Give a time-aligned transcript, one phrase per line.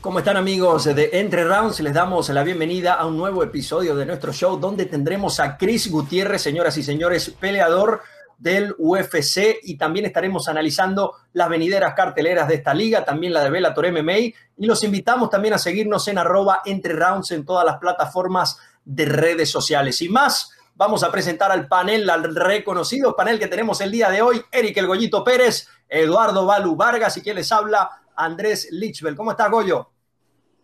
[0.00, 1.80] ¿Cómo están amigos de Entre Rounds?
[1.80, 5.90] Les damos la bienvenida a un nuevo episodio de nuestro show donde tendremos a Chris
[5.90, 8.00] Gutiérrez, señoras y señores, peleador
[8.38, 13.50] del UFC y también estaremos analizando las venideras carteleras de esta liga, también la de
[13.50, 17.78] Bellator MMA y los invitamos también a seguirnos en arroba Entre Rounds en todas las
[17.78, 20.00] plataformas de redes sociales.
[20.00, 24.22] Y más, vamos a presentar al panel, al reconocido panel que tenemos el día de
[24.22, 29.16] hoy, Eric El Goyito Pérez, Eduardo Balu Vargas y quien les habla, Andrés Lichbel.
[29.16, 29.90] ¿Cómo estás, Goyo?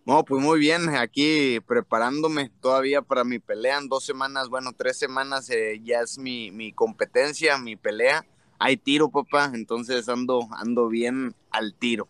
[0.06, 4.98] No, pues muy bien, aquí preparándome todavía para mi pelea en dos semanas, bueno, tres
[4.98, 8.24] semanas eh, ya es mi, mi, competencia, mi pelea.
[8.60, 12.06] Hay tiro, papá, entonces ando, ando bien al tiro.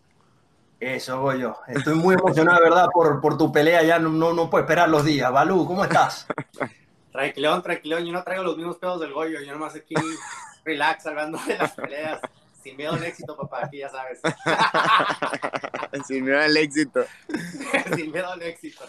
[0.79, 1.55] Eso, Goyo.
[1.67, 2.87] Estoy muy emocionado, ¿verdad?
[2.93, 5.31] Por, por tu pelea, ya no, no, no puedo esperar los días.
[5.31, 6.27] Balú, ¿cómo estás?
[7.15, 9.95] tranquilón, tranquilón, yo no traigo los mismos pedos del Goyo, yo nomás aquí
[10.65, 12.19] relax hablando de las peleas.
[12.61, 14.19] Sin miedo al éxito, papá, aquí ya sabes.
[16.07, 17.01] Sin miedo al éxito.
[17.95, 18.83] Sin miedo al éxito.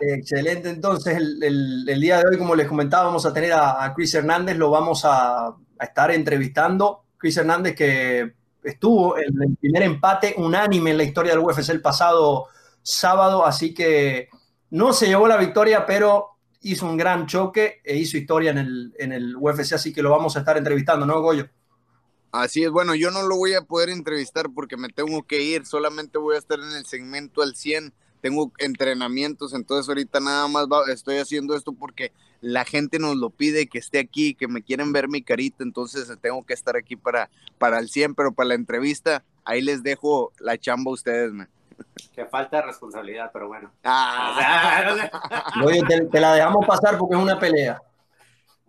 [0.00, 4.14] Excelente, entonces el, el, día de hoy, como les comentaba, vamos a tener a, Chris
[4.14, 7.04] Hernández, lo vamos a, a, estar entrevistando.
[7.18, 8.32] Chris Hernández que
[8.64, 12.46] estuvo en el primer empate unánime en la historia del UFC el pasado
[12.82, 14.30] sábado, así que
[14.70, 16.35] no se llevó la victoria, pero
[16.70, 20.10] hizo un gran choque e hizo historia en el, en el UFC, así que lo
[20.10, 21.48] vamos a estar entrevistando, ¿no, Goyo?
[22.32, 25.64] Así es, bueno, yo no lo voy a poder entrevistar porque me tengo que ir,
[25.64, 30.66] solamente voy a estar en el segmento al 100, tengo entrenamientos, entonces ahorita nada más
[30.88, 34.92] estoy haciendo esto porque la gente nos lo pide, que esté aquí, que me quieren
[34.92, 38.54] ver mi carita, entonces tengo que estar aquí para, para el 100, pero para la
[38.56, 41.48] entrevista, ahí les dejo la chamba a ustedes, man.
[42.14, 43.70] Que falta de responsabilidad, pero bueno.
[43.84, 44.94] Ah.
[45.64, 47.80] Oye, te la dejamos pasar porque es una pelea.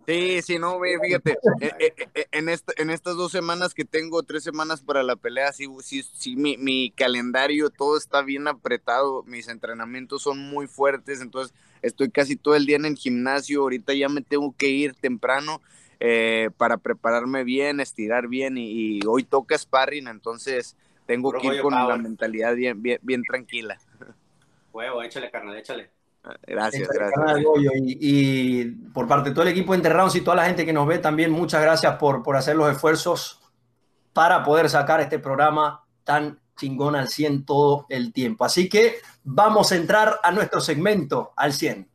[0.08, 4.42] Sí, sí, no, fíjate, eh, eh, eh, en, en estas dos semanas que tengo, tres
[4.42, 9.48] semanas para la pelea, sí, sí, sí mi, mi, calendario, todo está bien apretado, mis
[9.48, 14.08] entrenamientos son muy fuertes, entonces estoy casi todo el día en el gimnasio, ahorita ya
[14.08, 15.60] me tengo que ir temprano
[16.56, 20.74] para prepararme bien, estirar bien, y, hoy toca sparring, entonces
[21.08, 23.78] tengo que ir con la mentalidad bien, bien, bien tranquila.
[24.74, 25.90] Huevo, échale, carnal, échale.
[26.46, 27.46] Gracias, gracias.
[27.86, 30.86] Y, por parte de todo el equipo de Interrounds y toda la gente que nos
[30.86, 33.40] ve también, muchas gracias por, por hacer los esfuerzos
[34.12, 38.44] para poder sacar este programa tan chingón al 100 todo el tiempo.
[38.44, 41.88] Así que vamos a entrar a nuestro segmento al 100.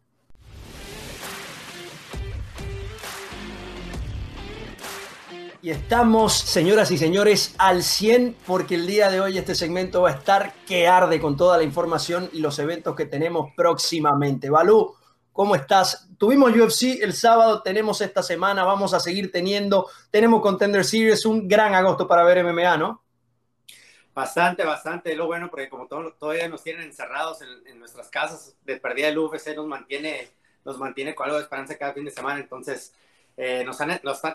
[5.63, 10.09] Y estamos, señoras y señores, al 100 porque el día de hoy este segmento va
[10.09, 14.49] a estar que arde con toda la información y los eventos que tenemos próximamente.
[14.49, 14.93] Balú,
[15.31, 16.09] ¿cómo estás?
[16.17, 21.47] Tuvimos UFC el sábado, tenemos esta semana, vamos a seguir teniendo, tenemos Contender Series, un
[21.47, 23.01] gran agosto para ver MMA, ¿no?
[24.13, 28.75] Bastante, bastante, lo bueno, porque como todo, todavía nos tienen encerrados en, nuestras casas, de
[28.81, 30.29] perdida el UFC nos mantiene,
[30.65, 32.91] nos mantiene con algo de esperanza cada fin de semana, entonces
[33.35, 33.79] eh, nos,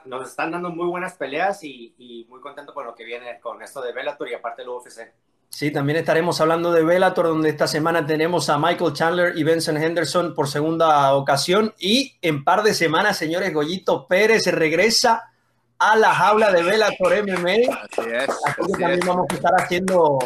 [0.06, 3.80] nos, están dando muy buenas peleas y, muy contento con lo que viene con esto
[3.80, 5.12] de Bellator y aparte el UFC.
[5.50, 9.76] Sí, también estaremos hablando de Bellator, donde esta semana tenemos a Michael Chandler y Benson
[9.76, 11.74] Henderson por segunda ocasión.
[11.78, 15.32] Y en par de semanas, señores, Goyito Pérez regresa
[15.78, 17.72] a la jaula de Bellator MMA.
[17.72, 18.28] Así es.
[18.44, 20.18] Así que también vamos a estar haciendo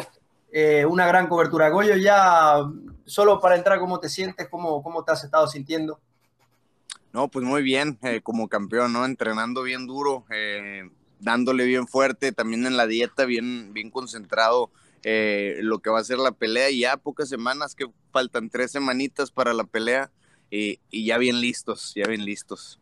[0.51, 1.69] eh, una gran cobertura.
[1.69, 2.57] Goyo, ya
[3.05, 4.47] solo para entrar, ¿cómo te sientes?
[4.49, 5.99] ¿Cómo, cómo te has estado sintiendo?
[7.13, 9.05] No, pues muy bien, eh, como campeón, ¿no?
[9.05, 14.71] Entrenando bien duro, eh, dándole bien fuerte, también en la dieta, bien, bien concentrado
[15.03, 16.71] eh, lo que va a ser la pelea.
[16.71, 20.09] Y ya pocas semanas, que faltan tres semanitas para la pelea
[20.49, 22.79] y, ya bien listos, ya bien listos.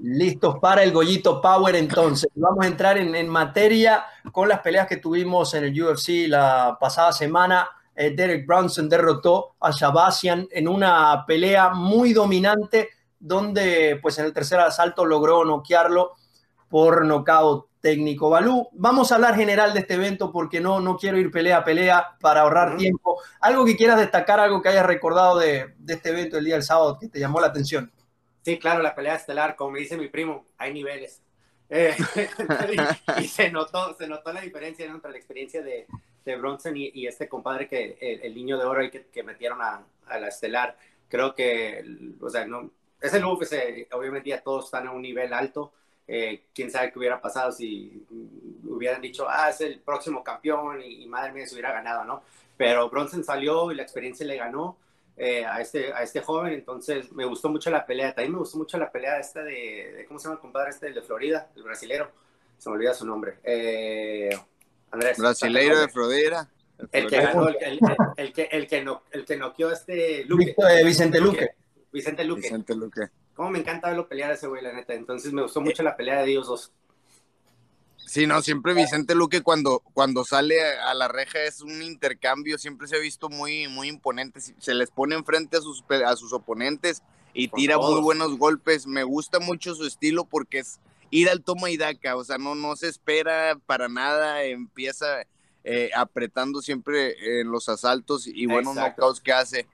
[0.00, 2.30] Listos para el Gollito Power entonces.
[2.36, 6.78] Vamos a entrar en, en, materia con las peleas que tuvimos en el UFC la
[6.80, 7.68] pasada semana.
[7.94, 12.88] Derek Bronson derrotó a Shabasian en una pelea muy dominante
[13.22, 16.14] donde pues en el tercer asalto logró noquearlo
[16.68, 18.30] por nocaut técnico.
[18.30, 21.64] Balú, vamos a hablar general de este evento porque no, no quiero ir pelea a
[21.64, 23.20] pelea para ahorrar tiempo.
[23.40, 26.98] Algo que quieras destacar, algo que hayas recordado de, este evento el día del sábado
[26.98, 27.92] que te llamó la atención.
[28.44, 31.22] Sí, claro, la pelea estelar, como me dice mi primo, hay niveles.
[31.68, 31.94] Eh,
[33.20, 35.86] y, se notó, se notó la diferencia entre la experiencia de,
[36.24, 40.18] de Bronson y, este compadre que el, niño de oro que, que metieron a, a,
[40.18, 40.76] la estelar.
[41.08, 41.84] Creo que,
[42.20, 42.70] o sea, no,
[43.02, 45.72] es el UFC, obviamente ya todos están a un nivel alto.
[46.06, 48.04] Eh, quién sabe qué hubiera pasado si
[48.64, 52.22] hubieran dicho, ah, es el próximo campeón y, madre mía se hubiera ganado, ¿no?
[52.56, 54.76] Pero Bronson salió y la experiencia le ganó
[55.16, 58.14] eh, a, este, a este joven, entonces me gustó mucho la pelea.
[58.14, 61.02] También me gustó mucho la pelea esta de, ¿cómo se llama el compadre este de
[61.02, 62.10] Florida, el brasilero?
[62.58, 63.38] Se me olvida su nombre.
[63.42, 64.30] Eh,
[64.90, 65.18] Andrés.
[65.18, 66.48] Brasileiro de Frodera.
[66.90, 67.80] El que ganó, el, el,
[68.16, 70.54] el, que, el, que no, el que noqueó este Luque.
[70.84, 71.61] Vicente Luque.
[71.92, 72.42] Vicente Luque.
[72.42, 73.08] Vicente Luque.
[73.34, 74.94] Cómo me encanta verlo pelear a ese güey, la neta.
[74.94, 76.72] Entonces me gustó mucho la pelea de ellos dos.
[78.06, 82.86] Sí, no, siempre Vicente Luque cuando, cuando sale a la reja es un intercambio, siempre
[82.86, 84.40] se ha visto muy, muy imponente.
[84.40, 87.02] Se les pone enfrente a sus, a sus oponentes
[87.32, 88.86] y tira muy buenos golpes.
[88.86, 90.78] Me gusta mucho su estilo porque es
[91.10, 95.26] ir al toma y daca, o sea, no, no se espera para nada, empieza
[95.64, 99.66] eh, apretando siempre en los asaltos y buenos knockouts que hace.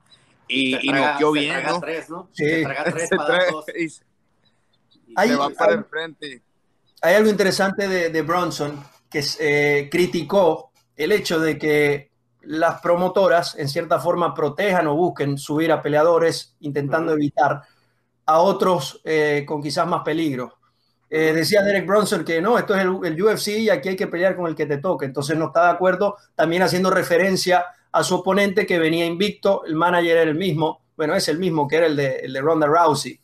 [0.48, 1.80] Y, y noqueó bien, ¿no?
[1.80, 2.28] Tres, ¿no?
[2.32, 2.44] Sí.
[2.44, 3.64] Se traga tres para dos.
[3.76, 6.42] Y, se va para el frente
[7.02, 12.10] hay algo interesante de, Bronson que eh, criticó el hecho de que
[12.42, 17.62] las promotoras en cierta forma protejan o busquen subir a peleadores intentando evitar
[18.26, 20.54] a otros eh, con quizás más peligro.
[21.10, 24.08] Eh, decía Derek Bronson que no, esto es el, el, UFC y aquí hay que
[24.08, 25.06] pelear con el que te toque.
[25.06, 29.74] Entonces no está de acuerdo, también haciendo referencia a su oponente que venía invicto, el
[29.74, 32.66] manager era el mismo, bueno, es el mismo que era el de, el de Ronda
[32.66, 33.18] Rousey.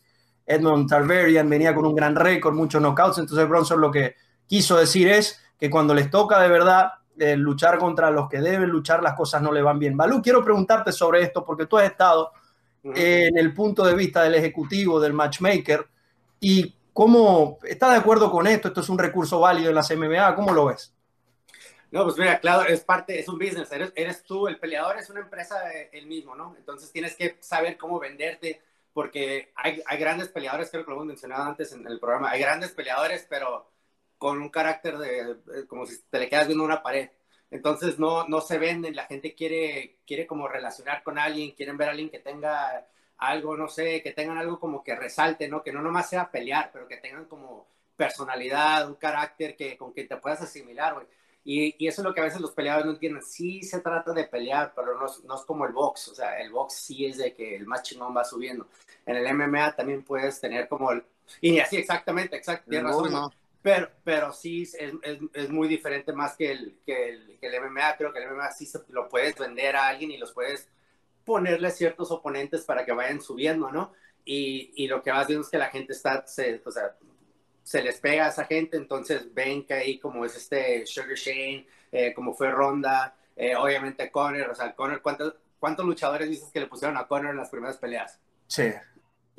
[0.47, 4.15] Edmond Tarverian venía con un gran récord, muchos knockouts, entonces Bronson lo que
[4.47, 8.69] quiso decir es que cuando les toca de verdad eh, luchar contra los que deben
[8.69, 9.97] luchar, las cosas no le van bien.
[9.97, 12.33] Balú, quiero preguntarte sobre esto porque tú has estado
[12.83, 15.87] en el punto de vista del ejecutivo, del matchmaker,
[16.39, 20.35] y cómo está de acuerdo con esto, esto es un recurso válido en las MMA,
[20.35, 20.94] ¿cómo lo ves?
[21.95, 25.11] No, pues mira, claro, es parte, es un business, eres, eres tú, el peleador es
[25.11, 26.57] una empresa el mismo, ¿no?
[26.59, 28.61] Entonces tienes que saber cómo venderte,
[28.93, 32.41] porque hay, hay, grandes peleadores, creo que lo hemos mencionado antes en el programa, hay
[32.41, 33.71] grandes peleadores, pero
[34.19, 35.37] con un carácter de,
[35.69, 37.11] como si te le quedas viendo una pared.
[37.53, 41.89] Entonces no, no se venden, la gente quiere, quiere como relacionar con alguien, quieren ver
[41.89, 42.89] a alguien que tenga
[43.19, 45.63] algo, no sé, que tengan algo como que resalte, ¿no?
[45.63, 50.05] Que no nomás sea pelear, pero que tengan como personalidad, un carácter que, con que
[50.05, 51.07] te puedas asimilar, güey.
[51.45, 53.23] Y, y, eso es lo que a veces los peleadores no entienden.
[53.23, 56.09] Sí se trata de pelear, pero no, no, es como el box.
[56.09, 58.67] O sea, el box sí es de que el más chingón va subiendo.
[59.05, 61.05] En el MMA también puedes tener como el...
[61.41, 63.13] Y así, exactamente, exacto, tienes razón.
[63.13, 63.33] No.
[63.61, 64.93] Pero, pero sí es, es,
[65.33, 67.97] es, muy diferente más que el, que, el, que el MMA.
[67.97, 70.69] Creo que el MMA sí se, lo puedes vender a alguien y los puedes
[71.25, 73.93] ponerle ciertos oponentes para que vayan subiendo, ¿no?
[74.25, 76.95] Y, y lo que vas viendo es que la gente está, se, o sea,
[77.65, 81.67] se les pega a esa gente, entonces ven que ahí como es este Sugar Shane,
[81.91, 86.61] eh, como fue Ronda, eh, obviamente Conor, o sea, Conor, ¿cuántos, ¿cuántos luchadores dices que
[86.61, 88.21] le pusieron a Conor en las primeras peleas?
[88.47, 88.71] Sí.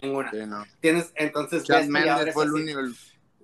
[0.02, 0.32] Ninguna.
[0.32, 0.66] Sí, no.
[0.82, 2.82] Tienes, entonces, Chad Mendes fue el único.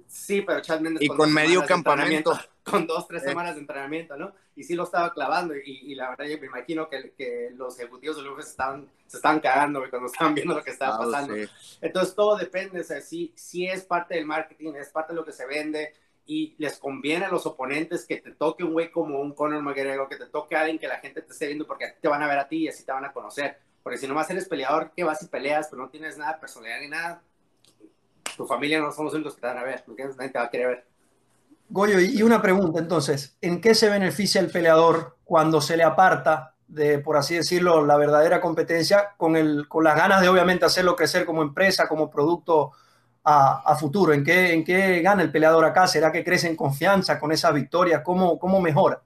[0.07, 2.37] Sí, pero Chad Mendes y con, con medio campamento.
[2.63, 4.33] Con dos, tres semanas de entrenamiento, ¿no?
[4.55, 5.55] Y sí lo estaba clavando.
[5.55, 9.17] Y, y la verdad, yo me imagino que, que los ejecutivos de UFC estaban, se
[9.17, 11.35] estaban cagando cuando estaban viendo lo que estaba oh, pasando.
[11.35, 11.49] Sí.
[11.81, 12.81] Entonces, todo depende.
[12.81, 15.93] O sea, sí, sí es parte del marketing, es parte de lo que se vende.
[16.25, 20.07] Y les conviene a los oponentes que te toque un güey como un Conor McGregor,
[20.07, 22.27] que te toque a alguien que la gente te esté viendo porque te van a
[22.27, 23.57] ver a ti y así te van a conocer.
[23.81, 26.79] Porque si nomás eres peleador, que vas y peleas, pero no tienes nada de personalidad
[26.79, 27.23] ni nada,
[28.37, 30.45] tu familia no son los únicos que te van a ver, porque nadie te va
[30.45, 30.90] a querer ver.
[31.71, 36.55] Goyo, y una pregunta entonces, ¿en qué se beneficia el peleador cuando se le aparta
[36.67, 40.97] de, por así decirlo, la verdadera competencia con, el, con las ganas de obviamente hacerlo
[40.97, 42.73] crecer como empresa, como producto
[43.23, 44.11] a, futuro?
[44.11, 45.87] ¿En qué, ¿En qué gana el peleador acá?
[45.87, 48.03] ¿Será que crece en confianza con esa victoria?
[48.03, 49.01] ¿Cómo, cómo mejora?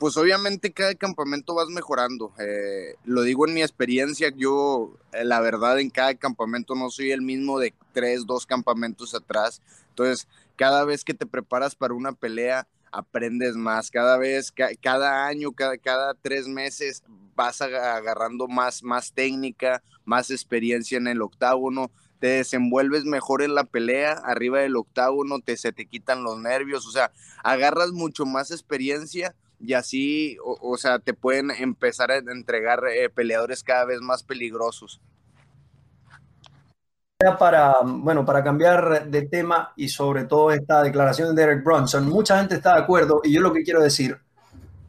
[0.00, 2.32] Pues obviamente cada campamento vas mejorando.
[2.40, 7.12] Eh, lo digo en mi experiencia, yo eh, la verdad en cada campamento no soy
[7.12, 9.62] el mismo de tres, dos campamentos atrás.
[9.90, 13.90] Entonces, cada vez que te preparas para una pelea, aprendes más.
[13.90, 17.02] Cada vez, ca cada año, cada, cada tres meses
[17.34, 21.90] vas agarrando más, más técnica, más experiencia en el octágono
[22.24, 26.86] te desenvuelves mejor en la pelea, arriba del octágono, te, se te quitan los nervios,
[26.86, 32.16] o sea, agarras mucho más experiencia y así, o, o sea, te pueden empezar a
[32.16, 35.02] entregar eh, peleadores cada vez más peligrosos.
[37.38, 42.38] Para, bueno, para cambiar de tema y sobre todo esta declaración de Derek Bronson, mucha
[42.38, 44.18] gente está de acuerdo y yo lo que quiero decir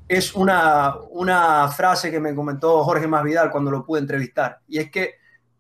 [0.08, 4.92] es una, una frase que me comentó Jorge Masvidal cuando lo pude entrevistar y es
[4.92, 5.16] que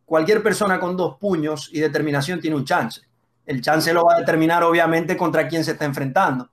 [0.05, 3.01] cualquier persona con dos puños y determinación tiene un chance.
[3.45, 6.49] El chance lo va a determinar obviamente contra quién se está enfrentando.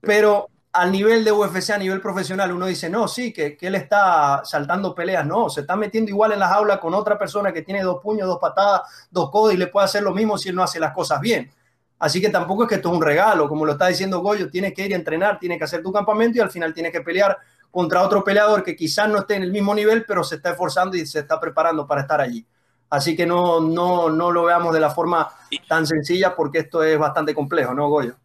[0.00, 3.74] Pero al nivel de UFC, a nivel profesional, uno dice, no, sí, que, que, él
[3.74, 5.26] está saltando peleas.
[5.26, 8.26] No, se está metiendo igual en las aulas con otra persona que tiene dos puños,
[8.26, 10.92] dos patadas, dos codos y le puede hacer lo mismo si él no hace las
[10.92, 11.50] cosas bien.
[12.02, 14.74] Así que tampoco es que esto es un regalo, como lo está diciendo Goyo, tienes
[14.74, 17.38] que ir a entrenar, tienes que hacer tu campamento y al final tienes que pelear
[17.70, 20.96] contra otro peleador que quizás no esté en el mismo nivel, pero se está esforzando
[20.96, 22.44] y se está preparando para estar allí.
[22.90, 25.28] Así que no, no, no lo veamos de la forma
[25.68, 28.16] tan sencilla porque esto es bastante complejo, ¿no, Goyo?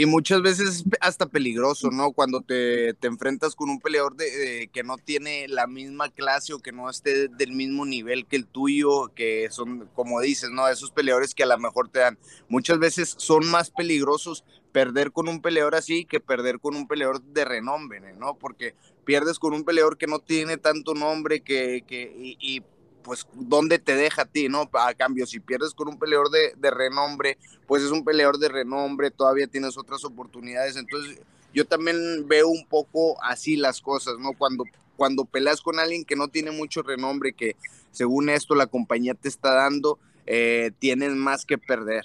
[0.00, 2.12] Y muchas veces hasta peligroso, ¿no?
[2.12, 6.58] Cuando te, te enfrentas con un peleador de, que no tiene la misma clase o
[6.58, 10.66] que no esté del mismo nivel que el tuyo, que son, como dices, ¿no?
[10.68, 12.18] Esos peleadores que a lo mejor te dan.
[12.48, 17.22] Muchas veces son más peligrosos perder con un peleador así que perder con un peleador
[17.22, 18.38] de renombre, ¿no?
[18.38, 22.62] Porque pierdes con un peleador que no tiene tanto nombre que, que y
[23.10, 24.70] pues, ¿dónde te deja a ti, no?
[24.72, 28.48] A cambio, si pierdes con un peleador de, de, renombre, pues es un peleador de
[28.48, 30.76] renombre, todavía tienes otras oportunidades.
[30.76, 31.18] Entonces,
[31.52, 34.30] yo también veo un poco así las cosas, ¿no?
[34.38, 34.62] Cuando,
[34.96, 37.56] cuando peleas con alguien que no tiene mucho renombre, que
[37.90, 42.04] según esto la compañía te está dando, eh, tienes más que perder.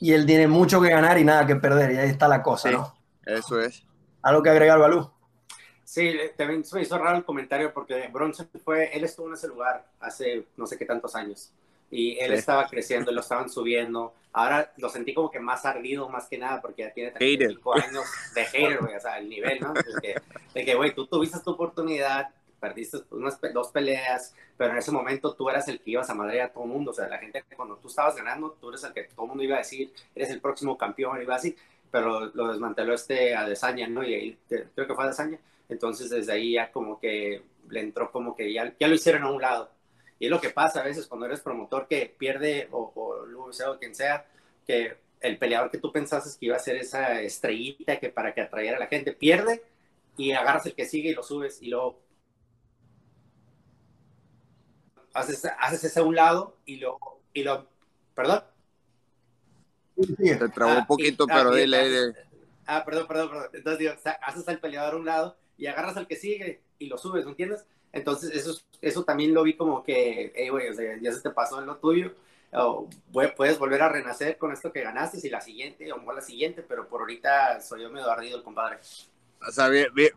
[0.00, 2.70] Y él tiene mucho que ganar y nada que perder, y ahí está la cosa,
[2.70, 2.94] ¿no?
[3.24, 3.84] Eso es.
[4.20, 5.10] ¿Algo que agregar, Balú?
[5.92, 9.46] Sí, también se me hizo raro el comentario porque Bronson fue, él estuvo en ese
[9.46, 11.52] lugar hace no sé qué tantos años
[11.90, 14.14] y él estaba creciendo, lo estaban subiendo.
[14.32, 18.04] Ahora lo sentí como que más ardido, más que nada, porque ya tiene 35 años
[18.34, 19.74] de hater, güey, o sea, el nivel, ¿no?
[19.74, 25.34] De que, güey, tú tuviste tu oportunidad, perdiste unas dos peleas, pero en ese momento
[25.34, 27.44] tú eras el que ibas a madre a todo el mundo, o sea, la gente
[27.54, 30.30] cuando tú estabas ganando, tú eres el que todo el mundo iba a decir, eres
[30.30, 31.54] el próximo campeón, iba a decir,
[31.90, 34.02] pero lo desmanteló este Adesanya, ¿no?
[34.02, 35.38] Y ahí creo que fue Adesanya
[35.72, 39.30] entonces desde ahí ya como que le entró como que ya, ya lo hicieron a
[39.30, 39.70] un lado.
[40.18, 43.72] Y es lo que pasa a veces cuando eres promotor que pierde o, o sea
[43.72, 44.26] o quien sea,
[44.66, 48.42] que el peleador que tú pensaste que iba a ser esa estrellita que para que
[48.42, 49.62] atrayera a la gente, pierde
[50.16, 51.98] y agarras el que sigue y lo subes y luego
[55.14, 56.98] haces, haces ese a un lado y lo,
[57.32, 57.66] y lo,
[58.14, 58.44] perdón.
[60.16, 62.14] Te trabó un ah, poquito, pero ah, dile,
[62.66, 63.50] Ah, perdón, perdón, perdón.
[63.52, 66.98] Entonces digo, haces al peleador a un lado y agarras al que sigue y lo
[66.98, 67.64] subes, ¿me entiendes?
[67.92, 71.30] Entonces, eso, eso también lo vi como que, hey, güey, o sea, ya se te
[71.30, 72.14] pasó en lo tuyo,
[72.52, 76.62] o puedes volver a renacer con esto que ganaste, y la siguiente, o la siguiente,
[76.62, 78.78] pero por ahorita soy yo medio ardido el compadre.
[79.46, 79.68] O sea,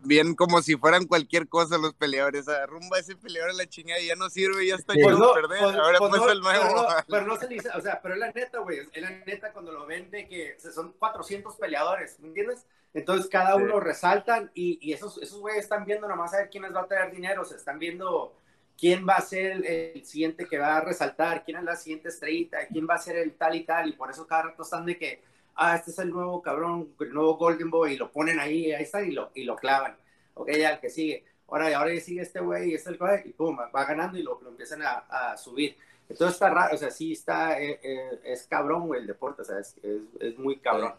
[0.04, 2.46] bien, como si fueran cualquier cosa los peleadores.
[2.46, 5.00] O sea, rumba ese peleador a la chingada y ya no sirve, ya está sí.
[5.02, 5.58] Pues perder.
[5.60, 6.86] Pues, Ahora pues, el nuevo.
[7.08, 8.80] Pero no, se dice, o sea, pero es la neta, güey.
[8.92, 12.66] Es la neta cuando lo ven de que son 400 peleadores, ¿me entiendes?
[12.96, 16.62] Entonces cada uno resaltan y, y esos, esos güeyes están viendo nomás a ver quién
[16.62, 18.32] les va a traer dinero, se están viendo
[18.78, 22.66] quién va a ser el, siguiente que va a resaltar, quién es la siguiente estrellita,
[22.68, 24.96] quién va a ser el tal y tal, y por eso cada rato están de
[24.96, 25.20] que,
[25.56, 28.84] ah, este es el nuevo cabrón, el nuevo Golden Boy, y lo ponen ahí, ahí
[28.84, 29.94] está, y lo, y lo clavan.
[30.32, 31.22] Ok, ya el que sigue.
[31.48, 34.22] Ahora, ahora ya sigue este güey, y este el güey, y pum, va ganando y
[34.22, 35.76] lo, lo empiezan a, a, subir.
[36.08, 39.44] Entonces está raro, o sea, sí está, eh, eh, es cabrón, güey, el deporte, o
[39.44, 40.94] sea, es, es, es muy cabrón.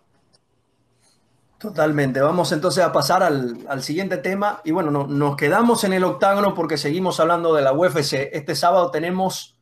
[1.60, 2.22] Totalmente.
[2.22, 4.62] Vamos entonces a pasar al, al siguiente tema.
[4.64, 8.30] Y bueno, no, nos quedamos en el octágono porque seguimos hablando de la UFC.
[8.32, 9.58] Este sábado tenemos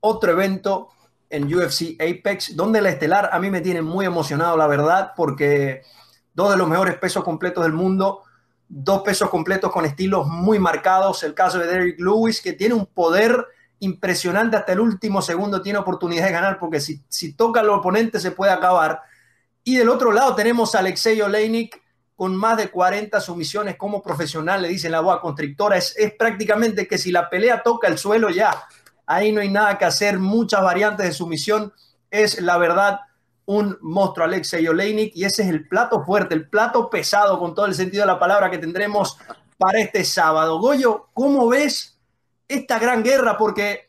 [0.00, 0.90] otro evento
[1.30, 5.82] en UFC Apex, donde la estelar a mí me tiene muy emocionado, la verdad, porque
[6.34, 8.22] dos de los mejores pesos completos del mundo,
[8.68, 11.22] dos pesos completos con estilos muy marcados.
[11.22, 13.46] El caso de Derrick Lewis, que tiene un poder
[13.80, 18.20] impresionante hasta el último segundo, tiene oportunidad de ganar, porque si, si toca al oponente
[18.20, 19.00] se puede acabar
[19.64, 21.82] y del otro lado tenemos a Alexei Oleinik
[22.14, 25.76] con más de 40 sumisiones como profesional, le dicen la boa constrictora.
[25.76, 28.66] Es, es prácticamente que si la pelea toca el suelo ya,
[29.06, 31.72] ahí no hay nada que hacer, muchas variantes de sumisión.
[32.10, 33.00] Es la verdad
[33.46, 37.66] un monstruo Alexei Oleinik y ese es el plato fuerte, el plato pesado con todo
[37.66, 39.18] el sentido de la palabra que tendremos
[39.58, 40.58] para este sábado.
[40.58, 41.98] Goyo, ¿cómo ves
[42.46, 43.36] esta gran guerra?
[43.36, 43.88] Porque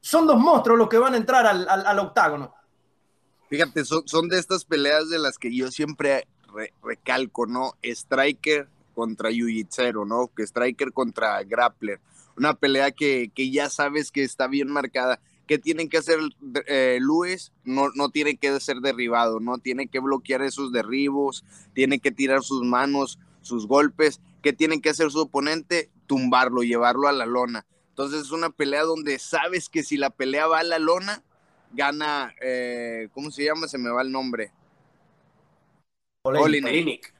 [0.00, 2.54] son dos monstruos los que van a entrar al, al octágono.
[3.52, 6.26] Fíjate, son, de estas peleas de las que yo siempre
[6.82, 7.74] recalco, ¿no?
[7.82, 10.30] Striker contra Jiu-Jitsu, ¿no?
[10.34, 12.00] Que Striker contra Grappler.
[12.34, 15.20] Una pelea que, ya sabes que está bien marcada.
[15.46, 16.18] ¿Qué tienen que hacer
[16.66, 17.52] eh, Luis?
[17.62, 19.58] No, no tiene que ser derribado, ¿no?
[19.58, 21.44] Tiene que bloquear esos derribos,
[21.74, 24.22] tiene que tirar sus manos, sus golpes.
[24.42, 25.90] ¿Qué tiene que hacer su oponente?
[26.06, 27.66] Tumbarlo, llevarlo a la lona.
[27.90, 31.22] Entonces es una pelea donde sabes que si la pelea va a la lona,
[31.72, 33.68] gana, eh, ¿cómo se llama?
[33.68, 34.52] Se me va el nombre.
[36.24, 37.12] Olinik.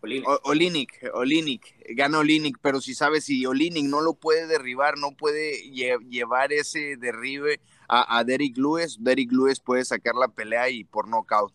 [0.44, 5.60] Olinik, Olinik, gana Olinik, pero si sabes, si Olinik no lo puede derribar, no puede
[5.72, 11.08] llevar ese derribe a, a Derek Lewis, Derek Lewis puede sacar la pelea y por
[11.08, 11.52] knockout.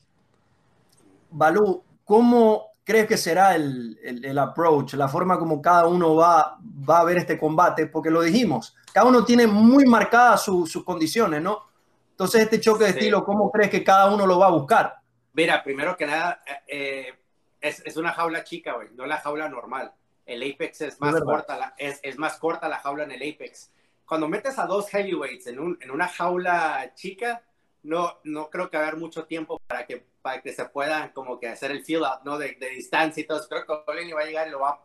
[1.32, 7.00] Balú, ¿cómo crees que será el, el, approach, la forma como cada uno va, va
[7.00, 7.88] a ver este combate?
[7.88, 11.64] Porque lo dijimos, cada uno tiene muy marcadas sus condiciones, ¿no?
[12.18, 14.96] Entonces, este choque de estilo, ¿cómo crees que cada uno lo va a buscar?
[15.34, 17.14] Mira, primero que nada, eh,
[17.62, 19.94] es, es, una jaula chica, güey, no la jaula normal.
[20.26, 23.72] El Apex es más, corta, la, es, es, más corta la jaula en el Apex.
[24.04, 27.44] Cuando metes a dos heavyweights en, un, en una jaula chica,
[27.84, 31.50] no, no creo que haber mucho tiempo para que, para que se puedan como que
[31.50, 32.40] hacer el feel out, ¿no?
[32.40, 33.48] De, de distancia y todo.
[33.48, 34.84] Creo que O'Leary va a llegar y lo va,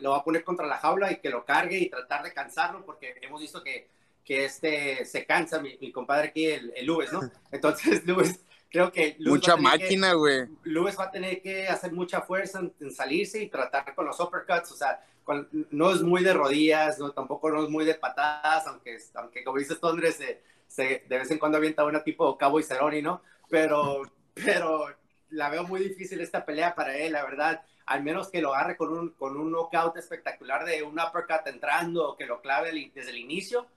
[0.00, 2.84] lo va a poner contra la jaula y que lo cargue y tratar de cansarlo
[2.84, 3.88] porque hemos visto que,
[4.26, 7.20] que este se cansa, mi, mi compadre aquí, el, el Lewis, ¿no?
[7.52, 9.14] Entonces, Lewis, creo que...
[9.18, 10.48] Lewis mucha máquina, güey.
[10.64, 14.18] Lewis va a tener que hacer mucha fuerza en, en, salirse y tratar con los
[14.18, 17.94] uppercuts, o sea, con, no es muy de rodillas, no, tampoco no es muy de
[17.94, 22.02] patadas, aunque, aunque como dices tú, Andrés, se, se, de vez en cuando avienta una
[22.02, 23.22] tipo Cabo y Ceroni, ¿no?
[23.48, 24.02] Pero,
[24.34, 24.86] pero
[25.30, 27.62] la veo muy difícil esta pelea para él, la verdad.
[27.86, 32.16] Al menos que lo agarre con un, con un knockout espectacular de un uppercut entrando
[32.16, 33.68] que lo clave desde el inicio.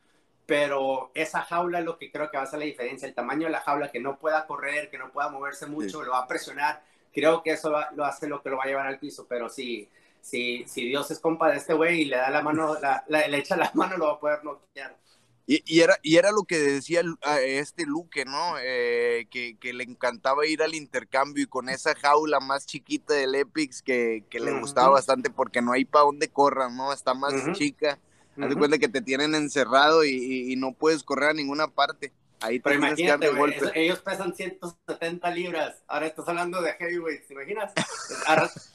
[0.50, 3.08] Pero esa jaula es lo que creo que va a hacer la diferencia.
[3.08, 6.06] El tamaño de la jaula, que no pueda correr, que no pueda moverse mucho, sí.
[6.06, 6.84] lo va a presionar.
[7.14, 9.28] Creo que eso va, lo hace lo que lo va a llevar al piso.
[9.30, 9.88] Pero si,
[10.22, 13.28] si, si Dios es compa de este güey y le da la mano, la, la,
[13.28, 14.98] le echa la mano, lo va a poder noquear.
[15.46, 17.02] Y, y, era, y era lo que decía
[17.44, 18.56] este Luque, ¿no?
[18.60, 23.34] Eh, que, que, le encantaba ir al intercambio y con esa jaula más chiquita del
[23.34, 24.62] Epix que, que le uh -huh.
[24.62, 26.94] gustaba bastante porque no hay para dónde corran, ¿no?
[26.94, 27.56] Está más uh -huh.
[27.56, 27.98] chica.
[28.40, 28.58] Uh -huh.
[28.58, 32.14] Cuenta que te tienen encerrado y, y, y, no puedes correr a ninguna parte.
[32.42, 35.84] Ahí Pero imagínate, güey, ellos pesan 170 libras.
[35.88, 37.74] Ahora estás hablando de heavyweights, ¿te imaginas?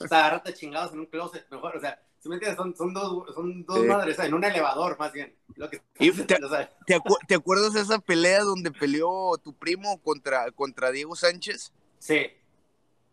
[0.01, 2.59] o sea, agárrate chingados en un closet, mejor, o sea, ¿sí me entiendes?
[2.59, 3.87] Son, son dos, son dos sí.
[3.87, 5.35] madres, en un elevador más bien.
[5.57, 6.71] Lo que, y te, o sea.
[6.87, 11.73] ¿te, acu ¿te, acuerdas de esa pelea donde peleó tu primo contra, contra Diego Sánchez?
[11.99, 12.27] Sí.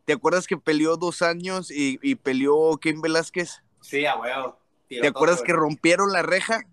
[0.03, 3.61] ¿Te acuerdas que peleó dos años y, y peleó Ken Velázquez?
[3.79, 4.60] Sí, a huevo.
[4.99, 6.65] ¿Te acuerdas todo, que rompieron la reja?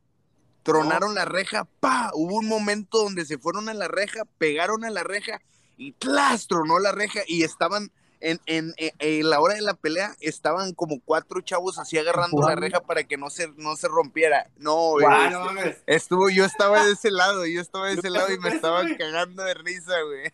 [0.68, 1.14] tronaron no.
[1.14, 5.02] la reja, pa, hubo un momento donde se fueron a la reja, pegaron a la
[5.02, 5.40] reja
[5.78, 6.46] y ¡tlas!
[6.46, 10.74] tronó la reja y estaban en, en, en, en, la hora de la pelea, estaban
[10.74, 14.50] como cuatro chavos así agarrando la reja para que no se, no se rompiera.
[14.56, 18.38] No, wow, no estuvo, yo estaba de ese lado, yo estaba de ese lado y
[18.38, 20.32] me estaba cagando de risa, güey.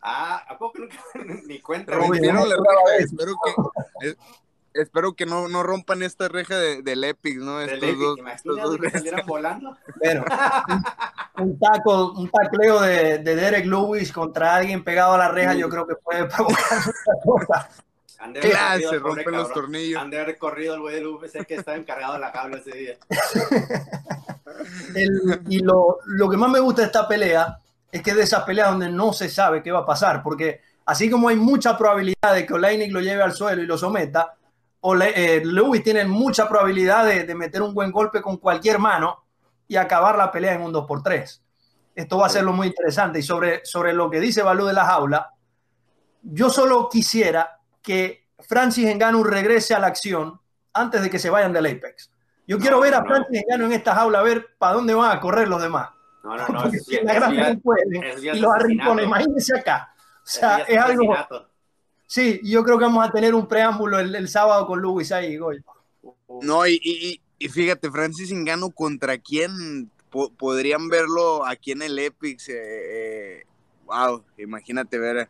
[0.00, 0.96] Ah, ¿a poco nunca
[1.46, 1.96] ni cuenta?
[1.96, 4.16] Rompieron la reja, espero que...
[4.74, 7.58] Espero que no, no rompan esta reja de, del Epic, ¿no?
[7.58, 9.76] Del estos, Epic, dos, estos dos que volando.
[10.00, 10.24] Pero,
[11.38, 15.54] un, un, taco, un tacleo de, de, Derek Lewis contra alguien pegado a la reja,
[15.54, 17.84] yo creo que puede provocar muchas cosas.
[18.40, 20.00] Claro, se rompen los tornillos.
[20.00, 22.76] Han de haber corrido el güey del UFC que estaba encargado de la cabla ese
[22.76, 22.96] día.
[24.94, 27.58] el, y lo, lo que más me gusta de esta pelea
[27.90, 30.60] es que es de esas peleas donde no se sabe qué va a pasar, porque
[30.84, 34.34] así como hay mucha probabilidad de que Oleinik lo lleve al suelo y lo someta,
[34.82, 39.24] Ole, eh, Lewis tiene mucha probabilidad de, de, meter un buen golpe con cualquier mano
[39.68, 41.40] y acabar la pelea en un 2x3.
[41.94, 43.18] Esto va a ser lo muy interesante.
[43.18, 45.34] Y sobre, sobre lo que dice Balú de la jaula,
[46.22, 50.40] yo solo quisiera que Francis Ngannou regrese a la acción
[50.72, 52.10] antes de que se vayan del Apex.
[52.46, 53.06] Yo no, quiero ver a no.
[53.06, 55.90] Francis Ngannou en esta jaula, a ver para dónde van a correr los demás.
[56.24, 56.64] No, no, no.
[56.72, 59.92] Es, es, la gran no pueden, y los arrincones, imagínense acá.
[59.96, 61.14] O sea, es, es algo...
[62.10, 65.36] Sí, yo creo que vamos a tener un preámbulo el, el sábado con Luis ahí,
[65.36, 65.62] Goy.
[66.42, 71.96] No, y, y, y, fíjate, Francis Ingano, ¿contra quién po podrían verlo aquí en el
[72.00, 72.40] Epic?
[72.48, 73.46] Eh, eh,
[73.84, 75.28] wow, imagínate ver.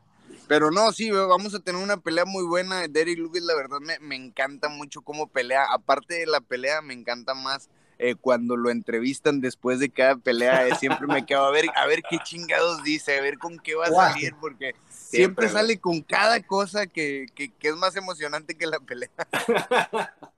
[0.48, 2.88] Pero no, sí, vamos a tener una pelea muy buena.
[2.88, 5.66] Derek Lewis, la verdad, me, me encanta mucho cómo pelea.
[5.74, 7.68] Aparte de la pelea, me encanta más
[8.02, 11.84] eh, cuando lo entrevistan después de cada pelea, eh, siempre me quedo a ver, a
[11.84, 14.74] ver qué chingados dice, a ver con qué va a salir, porque
[15.10, 19.10] siempre, siempre sale con cada cosa que, que, que, es más emocionante que la pelea.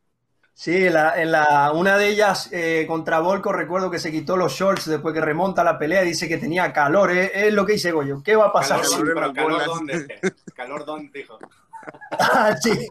[0.54, 4.52] Sí, la, en la, una de ellas eh, contra Volco recuerdo que se quitó los
[4.52, 7.10] shorts después que remonta la pelea y dice que tenía calor.
[7.10, 8.22] Eh, es lo que dice Goyo.
[8.22, 8.82] ¿Qué va a pasar?
[8.82, 10.20] Calor, sí, pero calor dónde?
[10.54, 11.38] calor dónde, dijo.
[12.12, 12.86] ah, sí.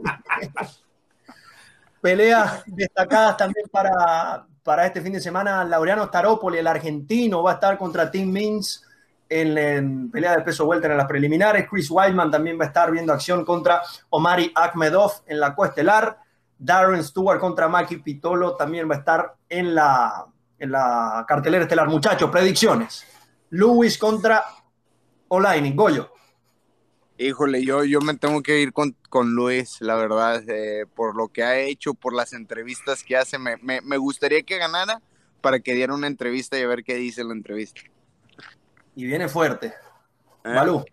[2.02, 5.64] Peleas destacadas también para, para este fin de semana.
[5.64, 8.84] Laureano Staropoli, el argentino, va a estar contra Tim Means
[9.32, 11.68] en, en, pelea de peso vuelta en las preliminares.
[11.70, 16.20] Chris Weidman también va a estar viendo acción contra Omari Akhmedov en la coestelar.
[16.58, 20.26] Darren Stewart contra Maki Pitolo también va a estar en la,
[20.60, 21.88] en la cartelera estelar.
[21.88, 23.06] Muchachos, predicciones.
[23.52, 24.44] Lewis contra
[25.30, 26.12] Olaini, Goyo.
[27.18, 31.30] Híjole, yo, yo me tengo que ir con, con Luis, la verdad, eh, por lo
[31.30, 33.38] que ha hecho, por las entrevistas que hace.
[33.38, 35.02] Me, me, me, gustaría que ganara
[35.40, 37.82] para que diera una entrevista y a ver qué dice la entrevista.
[38.96, 39.74] Y viene fuerte.
[40.44, 40.54] ¿Eh?
[40.54, 40.84] Balú.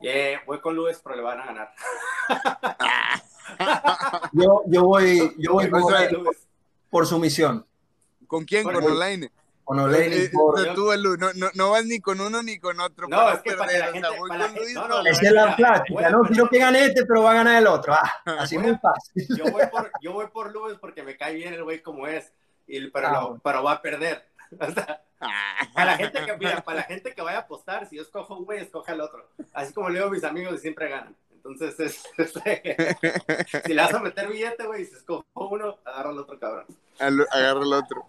[0.00, 1.72] Yeah, voy con Luis, pero le van a ganar.
[4.32, 6.36] yo, yo voy, yo voy por, por,
[6.90, 7.64] por sumisión.
[8.26, 8.64] ¿Con quién?
[8.64, 9.30] ¿Con Olaine?
[9.62, 10.24] Con Olaine.
[10.24, 10.56] Eh, por...
[10.74, 13.06] tú, Lu, no, no, no, vas ni con uno ni con otro.
[13.08, 13.58] No, es que perder.
[13.58, 14.74] para la gente, o sea, para con Luis.
[14.74, 16.22] No, no, es la plática, ¿no?
[16.22, 17.92] Quiero que gane este, pero va a ganar el otro.
[17.92, 19.26] Ah, así muy fácil.
[19.36, 22.32] Yo voy por, yo voy por Luis porque me cae bien el güey como es,
[22.66, 24.26] y, pero, ah, lo, pero va a perder.
[25.74, 28.36] para la gente que mira, para la gente que vaya a apostar, si yo escojo
[28.36, 29.28] un güey, escoge al otro.
[29.52, 31.16] Así como le digo a mis amigos y siempre ganan.
[31.34, 32.02] Entonces, es,
[33.64, 36.66] si le vas a meter billete, güey, si escojo uno, agarra al otro cabrón.
[36.98, 38.06] Agarra al otro.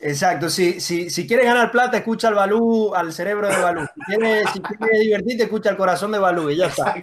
[0.00, 3.86] Exacto, si, si, si quieres ganar plata, escucha al Balú, al cerebro de Balú.
[3.94, 6.94] Si quieres, si quieres divertirte, escucha al corazón de Balú y ya está.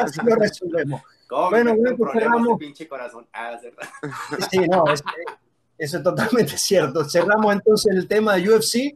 [0.00, 1.02] Así lo resolvemos.
[1.50, 2.58] Bueno, bueno, pues cerramos.
[2.58, 3.26] Pinche corazón.
[3.32, 3.58] Ah,
[4.50, 5.02] sí, no, es,
[5.78, 7.04] eso es totalmente cierto.
[7.04, 8.94] Cerramos entonces el tema de UFC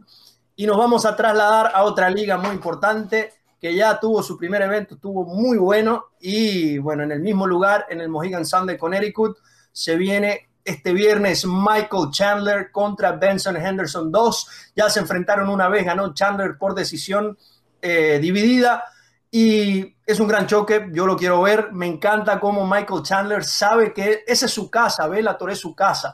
[0.56, 4.62] y nos vamos a trasladar a otra liga muy importante que ya tuvo su primer
[4.62, 8.78] evento, estuvo muy bueno y bueno, en el mismo lugar, en el Mohegan Sun de
[8.78, 9.36] Connecticut,
[9.72, 14.72] se viene este viernes Michael Chandler contra Benson Henderson 2.
[14.76, 17.38] Ya se enfrentaron una vez, ganó Chandler por decisión
[17.80, 18.84] eh, dividida
[19.30, 20.88] y es un gran choque.
[20.92, 21.72] Yo lo quiero ver.
[21.72, 26.12] Me encanta cómo Michael Chandler sabe que esa es su casa, Bellator es su casa.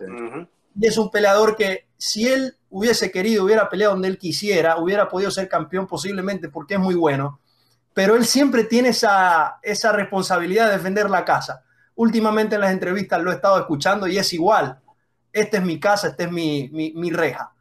[0.74, 5.08] Y es un peleador que si él hubiese querido, hubiera peleado donde él quisiera, hubiera
[5.08, 7.40] podido ser campeón posiblemente porque es muy bueno.
[7.92, 11.64] Pero él siempre tiene esa, esa responsabilidad de defender la casa
[11.96, 14.80] últimamente en las entrevistas lo he estado escuchando y es igual.
[15.32, 17.52] Esta es mi casa, esta es mi, mi, reja.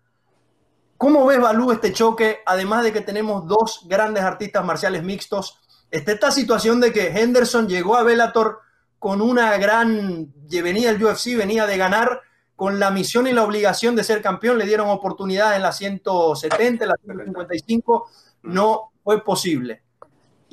[0.97, 2.39] ¿Cómo ves, Balú, este choque?
[2.45, 7.95] Además de que tenemos dos grandes artistas marciales mixtos, esta situación de que Henderson llegó
[7.95, 8.59] a Bellator
[8.99, 12.21] con una gran, venía el UFC, venía de ganar,
[12.63, 16.85] con la misión y la obligación de ser campeón, le dieron oportunidad en la 170,
[16.85, 18.09] en la 155,
[18.43, 19.83] no fue posible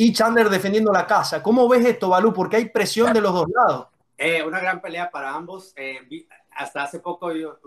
[0.03, 1.40] y Chandler defendiendo la casa.
[1.40, 2.33] ¿Cómo ves esto, Balú?
[2.33, 3.88] Porque hay presión de los dos lados.
[4.18, 5.73] Eh, una gran pelea para ambos.
[5.77, 6.01] Eh,
[6.51, 7.61] hasta hace poco yo,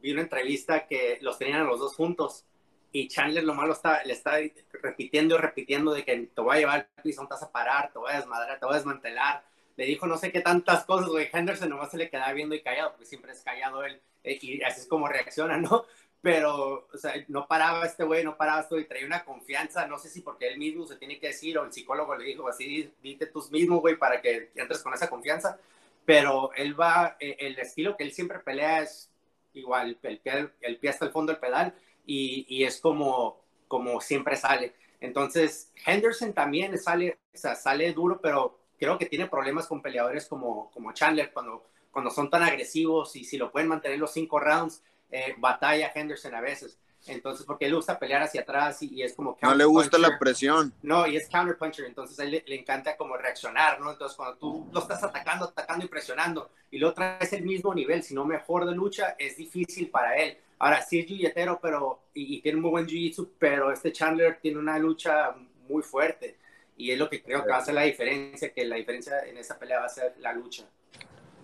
[0.00, 2.44] vi una entrevista que los tenían los dos juntos
[2.90, 4.38] y Chandler lo malo está, le está
[4.82, 7.92] repitiendo y repitiendo de que te voy a llevar al piso, te vas a parar,
[7.92, 9.44] te voy a desmadrar, te voy a desmantelar.
[9.80, 11.30] Le dijo no sé qué tantas cosas, güey.
[11.32, 13.98] Henderson nomás se le queda viendo y callado, porque siempre es callado él.
[14.22, 15.86] Eh, y así es como reacciona, ¿no?
[16.20, 19.98] pero, o sea, no paraba este güey, no paraba esto y traía una confianza, no
[19.98, 22.92] sé si porque él mismo se tiene que decir o el psicólogo le dijo así,
[23.02, 25.58] dite tú mismo, güey, para que entres con esa confianza,
[26.04, 29.10] pero él va, eh, el estilo que él siempre pelea es
[29.54, 33.98] igual, el pie, el pie hasta el fondo del pedal y, y es como, como
[34.02, 34.74] siempre sale.
[35.00, 40.26] Entonces, Henderson también sale, o sea, sale duro, pero creo que tiene problemas con peleadores
[40.26, 44.40] como, como Chandler cuando, cuando son tan agresivos y si lo pueden mantener los cinco
[44.40, 46.78] rounds, eh, batalla Henderson a veces.
[47.06, 49.36] Entonces, porque él gusta pelear hacia atrás y, es como...
[49.40, 50.72] No le gusta la presión.
[50.82, 53.90] No, y es counterpuncher, entonces a él le, encanta como reaccionar, ¿no?
[53.90, 58.02] Entonces, cuando tú lo estás atacando, atacando y presionando, y lo traes el mismo nivel,
[58.02, 60.36] si no mejor de lucha, es difícil para él.
[60.58, 64.58] Ahora, sí es jiu pero, y, y, tiene muy buen jiu-jitsu, pero este Chandler tiene
[64.58, 65.34] una lucha
[65.68, 66.36] muy fuerte.
[66.80, 69.36] Y es lo que creo que va a ser la diferencia, que la diferencia en
[69.36, 70.64] esta pelea va a ser la lucha.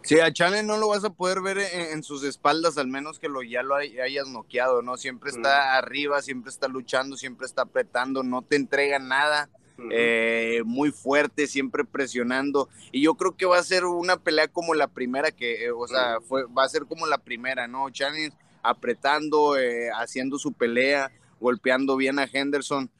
[0.02, 3.28] Sí, a Chale no lo vas a poder ver en, sus espaldas, al menos que
[3.28, 4.96] lo ya lo hayas noqueado, ¿no?
[4.96, 9.50] Siempre está arriba, siempre está luchando, siempre está apretando, no te entrega nada.
[9.90, 12.70] Eh, muy fuerte, siempre presionando.
[12.92, 15.86] Y yo creo que va a ser una pelea como la primera, que, eh, o
[15.86, 17.90] sea, fue, va a ser como la primera, ¿no?
[17.90, 22.90] Channing apretando, eh, haciendo su pelea, golpeando bien a Henderson.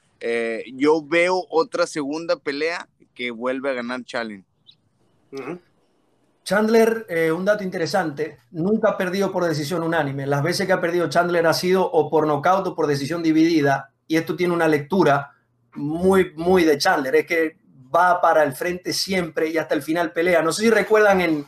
[0.75, 4.47] Yo veo otra segunda pelea que vuelve a ganar Challenge.
[6.47, 10.29] Chandler, eh, un dato interesante, nunca ha perdido por decisión unánime.
[10.29, 13.91] Las veces que ha perdido Chandler ha sido o por nocaut o por decisión dividida.
[14.07, 15.33] Y esto tiene una lectura
[15.75, 17.17] muy, muy de Chandler.
[17.17, 17.57] Es que
[17.93, 20.41] va para el frente siempre y hasta el final pelea.
[20.41, 21.47] No sé si recuerdan en,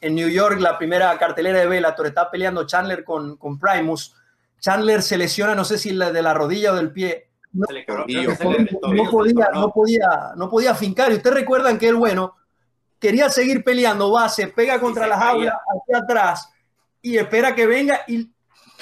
[0.00, 4.16] en New York la primera cartelera de Bellator, está peleando Chandler con, con Primus.
[4.58, 7.29] Chandler se lesiona, no sé si la de la rodilla o del pie.
[7.52, 7.66] No,
[9.10, 11.10] podía, no, podía, no podía fincar.
[11.10, 12.36] Y ustedes recuerdan que él, bueno,
[12.98, 16.50] quería seguir peleando, va, se pega contra la jaula hacia atrás
[17.02, 18.30] y espera que venga y,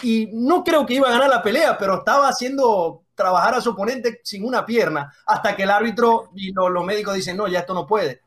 [0.03, 3.71] y, no creo que iba a ganar la pelea, pero estaba haciendo trabajar a su
[3.71, 7.75] oponente sin una pierna hasta que el árbitro y los médicos dicen, no, ya esto
[7.75, 8.23] no puede.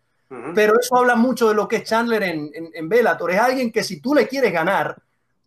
[0.55, 3.31] Pero eso habla mucho de lo que es Chandler en, en, Bellator.
[3.31, 4.95] Es alguien que si tú le quieres ganar,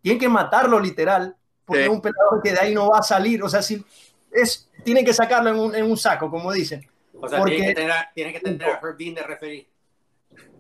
[0.03, 3.43] tiene que matarlo literal, porque es un peleador que de ahí no va a salir.
[3.43, 3.83] O sea, si
[4.31, 6.87] es, tiene que sacarlo en un, en un saco, como dicen.
[7.21, 9.69] O sea, tiene que tener, tiene que tener a Herb Dean de referir.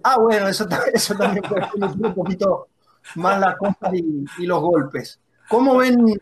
[0.02, 2.68] Ah, bueno, eso, eso también puede ser un poquito
[3.16, 5.20] más la cosa y, los golpes.
[5.48, 6.18] ¿Cómo ven?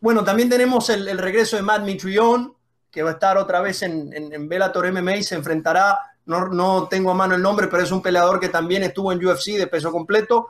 [0.00, 2.52] Bueno, también tenemos el, regreso de Matt Mitrione,
[2.90, 6.88] que va a estar otra vez en, en, Bellator MMA y se enfrentará, no, no,
[6.88, 9.66] tengo a mano el nombre, pero es un peleador que también estuvo en UFC de
[9.66, 10.48] peso completo,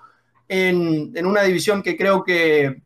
[0.48, 2.82] en, en una división que creo que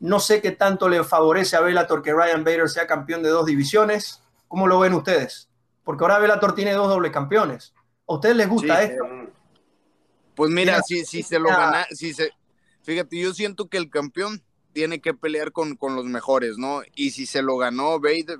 [0.00, 3.46] no sé qué tanto le favorece a Bellator que Ryan Bader sea campeón de dos
[3.46, 4.22] divisiones.
[4.48, 5.48] ¿Cómo lo ven ustedes?
[5.84, 7.74] Porque ahora Bellator tiene dos dobles campeones.
[8.08, 9.04] ¿A ustedes les gusta esto?
[10.34, 12.30] Pues mira, si, si se lo gana, si se,
[12.82, 16.82] fíjate, yo siento que el campeón tiene que pelear con, con los mejores, ¿no?
[16.94, 18.38] Y si se lo ganó Vader,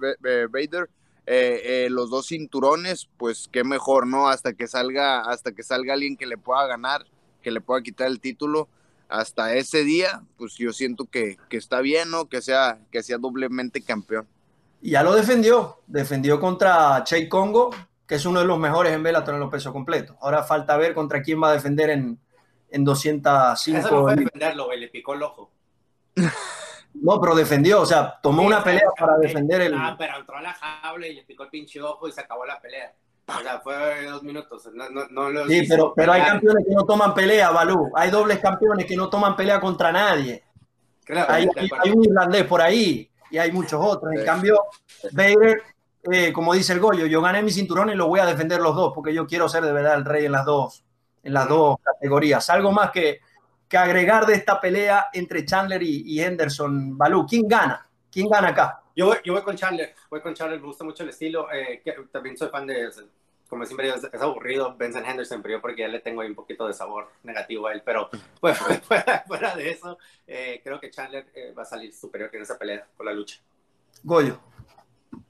[0.51, 0.90] Vader
[1.27, 4.29] eh, eh, los dos cinturones, pues qué mejor, ¿no?
[4.29, 7.07] Hasta que salga, hasta que salga alguien que le pueda ganar,
[7.42, 8.69] que le pueda quitar el título.
[9.09, 12.29] Hasta ese día, pues yo siento que, que está bien, ¿no?
[12.29, 14.27] Que sea, que sea doblemente campeón.
[14.83, 17.71] Y ya lo defendió, defendió contra Che Congo,
[18.07, 20.16] que es uno de los mejores en Bellator en los pesos completos.
[20.21, 22.19] Ahora falta ver contra quién va a defender en,
[22.71, 23.79] en 205.
[23.79, 25.51] Eso no fue defenderlo, güey, le picó el ojo.
[26.95, 29.75] No, pero defendió, o sea, tomó una pelea para defender el.
[29.75, 32.47] Ah, pero entró a la jaula y le picó el pinche ojo y se acabó
[32.47, 32.95] la pelea.
[33.29, 34.69] O sea, fue dos minutos.
[34.73, 37.91] No, no, no lo sí, pero, pero hay campeones que no toman pelea, Balú.
[37.95, 40.45] Hay dobles campeones que no toman pelea contra nadie.
[41.05, 44.12] Claro, hay, hay, un irlandés por ahí y hay muchos otros.
[44.12, 44.65] En cambio,
[45.12, 45.62] Bader,
[46.11, 48.77] eh, como dice el Goyo, yo gané mi cinturón y lo voy a defender los
[48.77, 50.85] dos porque yo quiero ser de verdad el rey en las dos,
[51.23, 52.49] en las dos categorías.
[52.51, 53.21] Algo más que,
[53.69, 56.97] que agregar de esta pelea entre Chandler y, Henderson.
[56.97, 57.89] Balú, ¿quién gana?
[58.11, 58.83] ¿Quién gana acá?
[58.95, 61.49] Yo voy, yo voy con Chandler, voy con Chandler, me gusta mucho el estilo.
[61.53, 62.89] Eh, también soy fan de,
[63.49, 66.35] como siempre, es, es, aburrido Benson Henderson, pero yo porque ya le tengo ahí un
[66.35, 67.83] poquito de sabor negativo a él.
[67.85, 68.09] Pero
[68.41, 72.43] pues, fuera, fuera, de eso, eh, creo que Chandler eh, va a salir superior en
[72.43, 73.39] esa pelea por la lucha.
[74.03, 74.41] Goyo.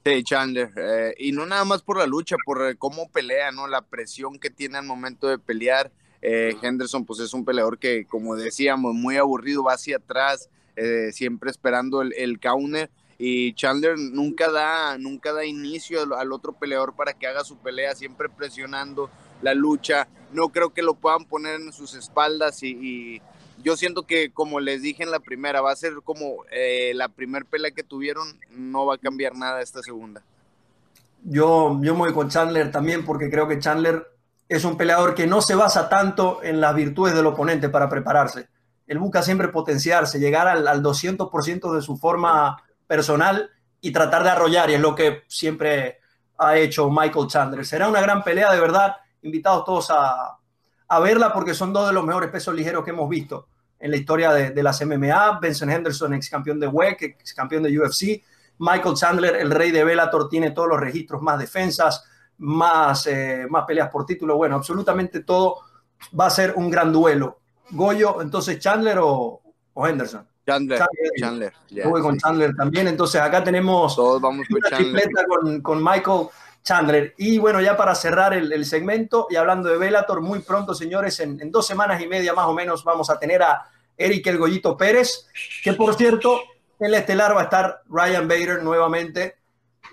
[0.05, 1.15] Sí, Chandler.
[1.19, 3.69] y no nada más por la lucha, por cómo pelea, ¿no?
[3.69, 5.93] La presión que tiene al momento de pelear.
[6.23, 11.11] Eh, Henderson, pues es un peleador que, como decíamos, muy aburrido, va hacia atrás, eh,
[11.13, 12.91] siempre esperando el, el, counter.
[13.19, 17.95] Y Chandler nunca da, nunca da inicio al, otro peleador para que haga su pelea,
[17.95, 19.11] siempre presionando
[19.43, 20.07] la lucha.
[20.33, 23.21] No creo que lo puedan poner en sus espaldas y,
[23.63, 27.09] yo siento que, como les dije en la primera, va a ser como eh, la
[27.09, 30.23] primer pelea que tuvieron, no va a cambiar nada esta segunda.
[31.25, 34.07] Yo, yo me voy con Chandler también porque creo que Chandler
[34.49, 38.47] es un peleador que no se basa tanto en las virtudes del oponente para prepararse.
[38.87, 44.31] Él busca siempre potenciarse, llegar al, al 200% de su forma personal y tratar de
[44.31, 46.01] arrollar, y es lo que siempre
[46.39, 47.65] ha hecho Michael Chandler.
[47.65, 48.97] Será una gran pelea, de verdad.
[49.23, 50.39] Invitados todos a,
[51.01, 54.33] verla porque son dos de los mejores pesos ligeros que hemos visto en la historia
[54.33, 55.39] de, las MMA.
[55.41, 58.23] Benson Henderson, ex campeón de WEC, ex campeón de UFC.
[58.59, 62.05] Michael Chandler, el rey de Bellator, tiene todos los registros, más defensas,
[62.39, 64.37] más, eh, más peleas por título.
[64.37, 65.61] Bueno, absolutamente todo
[66.19, 67.41] va a ser un gran duelo.
[67.71, 69.43] Goyo, entonces Chandler o
[69.77, 70.27] Henderson.
[70.47, 70.81] Chandler,
[71.19, 71.53] Chandler.
[71.85, 72.89] voy con Chandler también.
[72.89, 76.29] Entonces acá tenemos Todos vamos con una tripleta con, con, Michael
[76.63, 77.15] Chandler.
[77.19, 81.19] Y bueno, ya para cerrar el, el, segmento y hablando de Bellator, muy pronto, señores,
[81.21, 84.39] en, en, dos semanas y media más o menos vamos a tener a Eric El
[84.39, 85.27] Goyito Pérez,
[85.65, 86.41] que por cierto,
[86.79, 89.37] en la estelar va a estar Ryan Bader nuevamente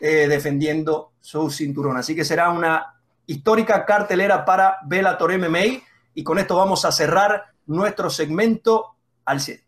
[0.01, 1.97] eh, defendiendo su cinturón.
[1.97, 5.81] Así que será una histórica cartelera para Bellator MMA
[6.13, 9.61] y con esto vamos a cerrar nuestro segmento al 100.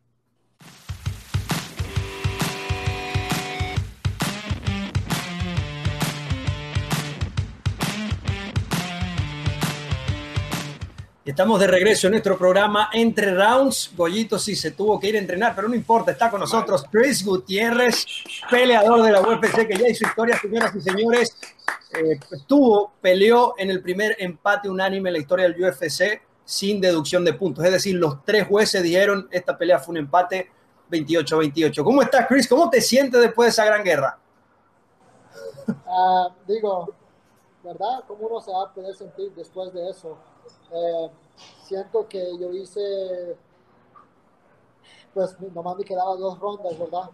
[11.26, 13.92] Estamos de regreso en nuestro programa Entre Rounds.
[13.98, 17.26] Goyito sí se tuvo que ir a entrenar, pero no importa, está con nosotros Chris
[17.26, 18.06] Gutiérrez,
[18.52, 21.36] peleador de la UFC, que ya hizo historia, señoras y señores.
[21.96, 27.26] Eh, tuvo, peleó en el primer empate unánime en la historia del UFC sin deducción
[27.26, 27.66] de puntos.
[27.66, 30.52] Es decir, los tres jueces dijeron esta pelea fue un empate
[30.92, 31.84] 28-28.
[31.84, 32.48] ¿Cómo estás, Chris?
[32.48, 34.20] ¿Cómo te sientes después de esa gran guerra?
[35.68, 36.94] Uh, digo,
[37.64, 38.04] ¿verdad?
[38.08, 40.16] ¿Cómo uno se va a poder sentir después de eso?
[40.72, 41.10] Eh,
[41.64, 43.38] siento que yo hice,
[45.14, 47.10] pues nomás me quedaba dos rondas, ¿verdad?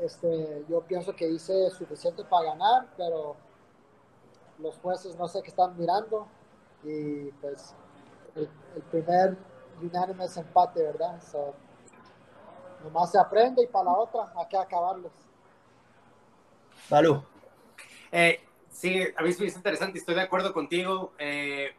[0.00, 3.36] Este, yo pienso que hice suficiente para ganar, pero
[4.58, 6.26] los jueces no sé qué están mirando
[6.82, 7.74] y pues
[8.34, 9.36] el, el primer
[9.80, 11.20] unánime empate, ¿verdad?
[11.22, 11.54] So,
[12.84, 15.12] nomás se aprende y para la otra hay que acabarlos.
[16.88, 17.18] Salud.
[18.10, 21.12] Eh, sí, a mí es interesante, estoy de acuerdo contigo.
[21.18, 21.74] Eh,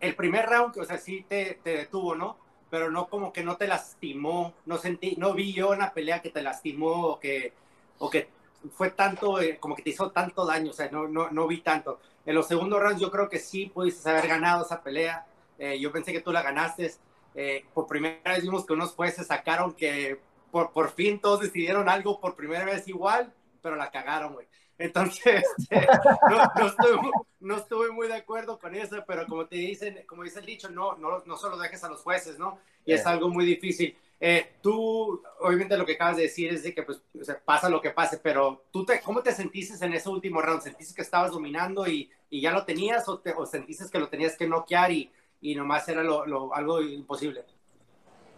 [0.00, 2.38] el primer round, o sea, sí te, te, detuvo, ¿no?
[2.70, 6.30] Pero no como que no te lastimó, no sentí, no vi yo una pelea que
[6.30, 7.52] te lastimó o que,
[7.98, 8.28] o que
[8.72, 11.60] fue tanto, eh, como que te hizo tanto daño, o sea, no, no, no vi
[11.60, 12.00] tanto.
[12.26, 15.26] En los segundos rounds yo creo que sí pudiste haber ganado esa pelea,
[15.58, 16.92] eh, yo pensé que tú la ganaste.
[17.34, 21.88] Eh, por primera vez vimos que unos jueces sacaron que por, por fin todos decidieron
[21.88, 23.32] algo por primera vez igual,
[23.62, 24.46] pero la cagaron, güey.
[24.78, 25.86] Entonces, este,
[26.30, 26.98] no, no, estoy,
[27.40, 30.70] no, estuve muy de acuerdo con eso, pero como te dicen, como dice el dicho,
[30.70, 32.58] no, no, no solo dejes a los jueces, ¿no?
[32.84, 33.98] Y es algo muy difícil.
[34.20, 37.68] Eh, tú, obviamente lo que acabas de decir es de que pues, o sea, pasa
[37.68, 40.62] lo que pase, pero tú te, ¿cómo te sentiste en ese último round?
[40.62, 44.08] ¿Sentiste que estabas dominando y, y ya lo tenías o, te, o, sentiste que lo
[44.08, 45.10] tenías que noquear y,
[45.40, 47.44] y nomás era lo, lo, algo imposible?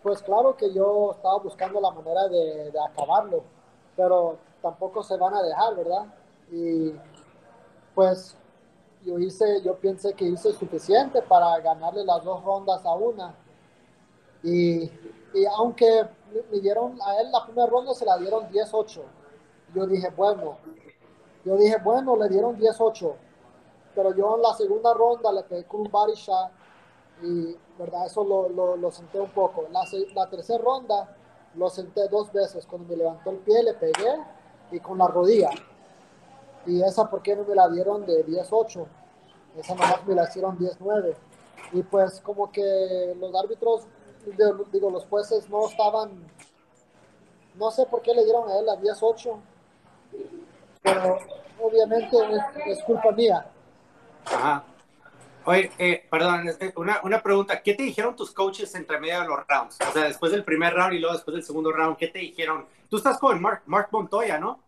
[0.03, 3.43] pues claro que yo estaba buscando la manera de, de acabarlo,
[3.97, 6.07] pero tampoco se van a dejar, ¿verdad?
[6.51, 6.93] Y
[7.95, 8.37] pues
[9.05, 13.35] yo hice, yo pensé que hice suficiente para ganarle las dos rondas a una.
[14.43, 14.85] Y,
[15.35, 16.07] y aunque
[16.51, 19.03] me dieron a él la primera ronda se la dieron 10-8.
[19.75, 20.57] Yo dije, bueno,
[21.45, 23.15] yo dije, bueno, le dieron 10-8.
[23.95, 26.51] Pero yo en la segunda ronda le pegué con un body shot
[27.23, 28.07] y, ¿verdad?
[28.07, 29.67] Eso lo, lo, lo senté un poco.
[29.71, 29.83] La,
[30.15, 31.17] la tercera ronda
[31.55, 32.67] lo senté dos veces.
[32.67, 34.17] Cuando me levantó el pie le pegué
[34.71, 35.51] y con la rodilla.
[36.67, 38.87] Y esa, ¿por qué no me la dieron de 10-8?
[39.57, 41.15] Esa nomás me la hicieron 10-9.
[41.73, 43.83] Y pues como que los árbitros,
[44.73, 46.11] digo, los jueces no estaban,
[47.55, 49.37] no sé por qué le dieron a él la 10-8,
[50.83, 51.19] pero
[51.61, 52.17] obviamente
[52.67, 53.47] es, culpa mía.
[54.27, 54.65] Ajá.
[55.45, 57.63] Oye, eh, perdón, una, una, pregunta.
[57.63, 59.79] ¿Qué te dijeron tus coaches entre medio de los rounds?
[59.89, 62.67] O sea, después del primer round y luego después del segundo round, ¿qué te dijeron?
[62.89, 64.61] Tú estás con Mark, Mark Montoya, ¿no?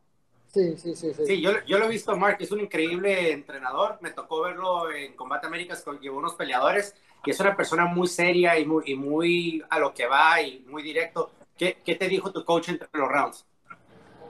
[0.52, 1.14] Sí, sí, sí.
[1.14, 3.96] Sí, sí yo, yo, lo he visto, Mark, es un increíble entrenador.
[4.00, 8.58] Me tocó verlo en Combate Américas, llevó unos peleadores y es una persona muy seria
[8.58, 11.30] y muy, y muy a lo que va y muy directo.
[11.56, 13.46] ¿Qué, ¿Qué, te dijo tu coach entre los rounds?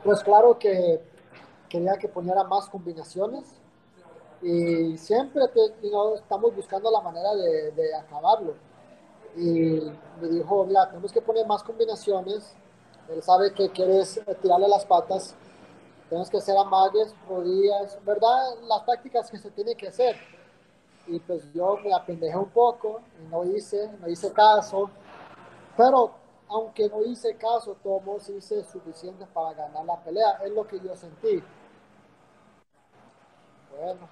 [0.05, 1.01] Pues claro que
[1.69, 3.45] quería que poniera más combinaciones
[4.43, 8.55] y siempre te, you know, estamos buscando la manera de, de, acabarlo.
[9.37, 12.55] Y me dijo, mira, tenemos que poner más combinaciones.
[13.09, 15.35] Él sabe que quieres tirarle las patas.
[16.13, 18.61] Tenemos que hacer amagues, rodillas, ¿verdad?
[18.69, 20.15] Las tácticas que se tiene que hacer.
[21.07, 24.91] Y pues yo me apendejé un poco y no hice, no hice caso.
[25.75, 26.13] Pero
[26.51, 30.39] aunque no hice caso, todos hice suficiente para ganar la pelea.
[30.45, 31.43] Es lo que yo sentí.
[33.75, 34.07] Bueno.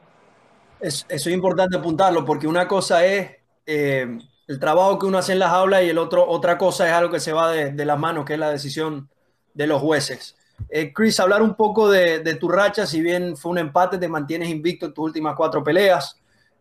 [0.81, 3.31] Es, eso es importante apuntarlo porque una cosa es
[3.67, 4.07] eh,
[4.47, 7.13] el trabajo que uno hace en las aulas y el otro, otra cosa es algo
[7.13, 9.11] que se va de, de las manos, que es la decisión
[9.53, 10.40] de los jueces.
[10.69, 14.09] Eh, Chris, hablar un poco de, de, tu racha, si bien fue un empate, te
[14.09, 16.17] mantienes invicto en tus últimas cuatro peleas.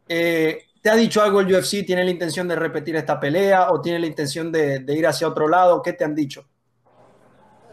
[0.08, 1.86] Eh, ¿Te ha dicho algo el UFC?
[1.86, 5.28] ¿Tiene la intención de repetir esta pelea o tiene la intención de, de ir hacia
[5.28, 5.82] otro lado?
[5.82, 6.46] ¿Qué te han dicho?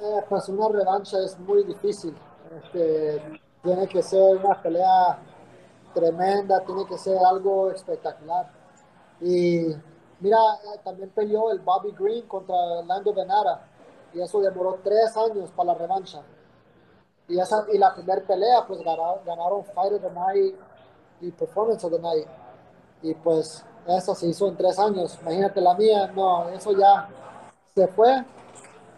[0.02, 2.14] Eh, pues una revancha es muy difícil.
[2.62, 3.22] Este,
[3.62, 5.18] tiene que ser una pelea
[5.94, 8.50] tremenda, tiene que ser algo espectacular.
[9.20, 9.68] Y
[10.20, 10.38] mira,
[10.84, 12.54] también peleó el Bobby Green contra
[12.86, 13.66] Lando Venara
[14.14, 16.22] y eso demoró tres años para la revancha.
[17.28, 20.54] Y, esa, y la primera pelea, pues ganaron, ganaron Fight of the Night
[21.20, 22.26] y Performance of the Night.
[23.02, 25.18] Y pues eso se hizo en tres años.
[25.22, 27.08] Imagínate la mía, no, eso ya
[27.74, 28.24] se fue.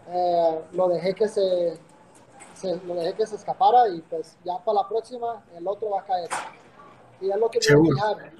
[0.09, 1.79] Eh, lo dejé que se,
[2.55, 6.01] se, lo dejé que se escapara y pues ya para la próxima el otro va
[6.01, 6.29] a caer.
[7.21, 8.33] Y es lo que me voy a fijar.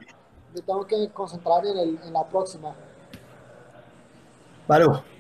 [0.55, 2.75] Me tengo que concentrar en, el, en la próxima.
[4.67, 5.18] Vale.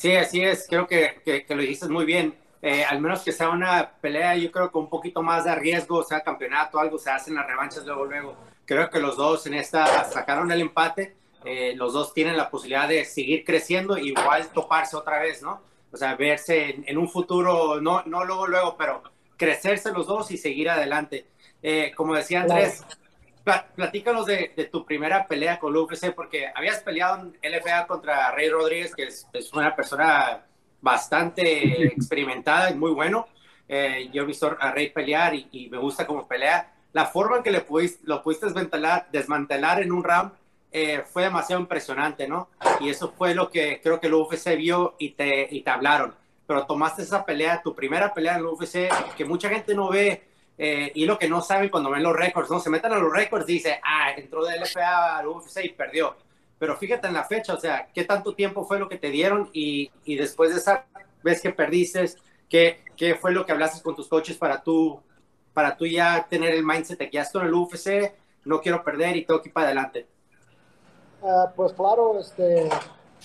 [0.00, 0.66] Sí, así es.
[0.66, 2.34] Creo que, que, que lo dijiste muy bien.
[2.62, 6.02] Eh, al menos que sea una pelea, yo creo que un poquito más de riesgo,
[6.02, 8.34] sea campeonato, algo se hacen las revanchas luego, luego.
[8.64, 11.16] Creo que los dos en esta sacaron el empate.
[11.44, 15.60] Eh, los dos tienen la posibilidad de seguir creciendo, igual toparse otra vez, ¿no?
[15.92, 19.02] O sea, verse en, en un futuro, no, no luego, luego, pero
[19.36, 21.26] crecerse los dos y seguir adelante.
[21.62, 22.82] Eh, como decía Andrés,
[23.74, 28.48] platícanos de, de, tu primera pelea con UFC, porque habías peleado en LFA contra Rey
[28.48, 30.44] Rodríguez, que es, es una persona
[30.80, 33.26] bastante experimentada y muy bueno.
[33.68, 36.72] Eh, yo he visto a Rey pelear y, y, me gusta cómo pelea.
[36.92, 40.32] La forma en que le pudiste, lo pudiste desmantelar, desmantelar en un round
[40.72, 42.48] eh, fue demasiado impresionante, ¿no?
[42.80, 46.14] Y eso fue lo que creo que el UFC vio y te, y te hablaron.
[46.46, 50.29] Pero tomaste esa pelea, tu primera pelea en el UFC, que mucha gente no ve
[50.62, 52.60] eh, y lo que no saben cuando ven los récords, ¿no?
[52.60, 56.14] Se meten a los récords y dicen, ah, entró de LFA al UFC y perdió.
[56.58, 59.48] Pero fíjate en la fecha, o sea, ¿qué tanto tiempo fue lo que te dieron?
[59.54, 60.84] Y, y después de esa
[61.22, 62.04] vez que perdiste,
[62.50, 65.00] ¿qué, ¿qué fue lo que hablaste con tus coaches para tú,
[65.54, 68.12] para tú ya tener el mindset de que ya estoy en el UFC,
[68.44, 70.08] no quiero perder y tengo que ir para adelante?
[71.22, 72.68] Uh, pues claro, este,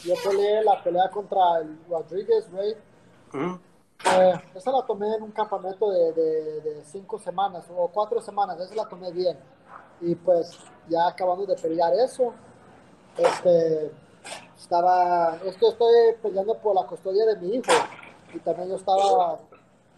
[0.06, 2.76] yo peleé la pelea contra el Rodríguez, Rey.
[3.34, 3.60] Uh -huh.
[4.06, 8.60] Eh, esa la tomé en un campamento de, de, de, cinco semanas o cuatro semanas,
[8.60, 9.38] esa la tomé bien.
[10.02, 12.34] Y pues ya acabando de pelear eso,
[13.18, 13.92] este,
[14.58, 17.72] estaba, es que estoy peleando por la custodia de mi hijo
[18.34, 19.40] y también yo estaba,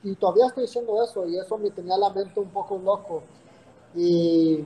[0.04, 3.24] y todavía estoy diciendo eso y eso me tenía la mente un poco loco.
[3.96, 4.66] Y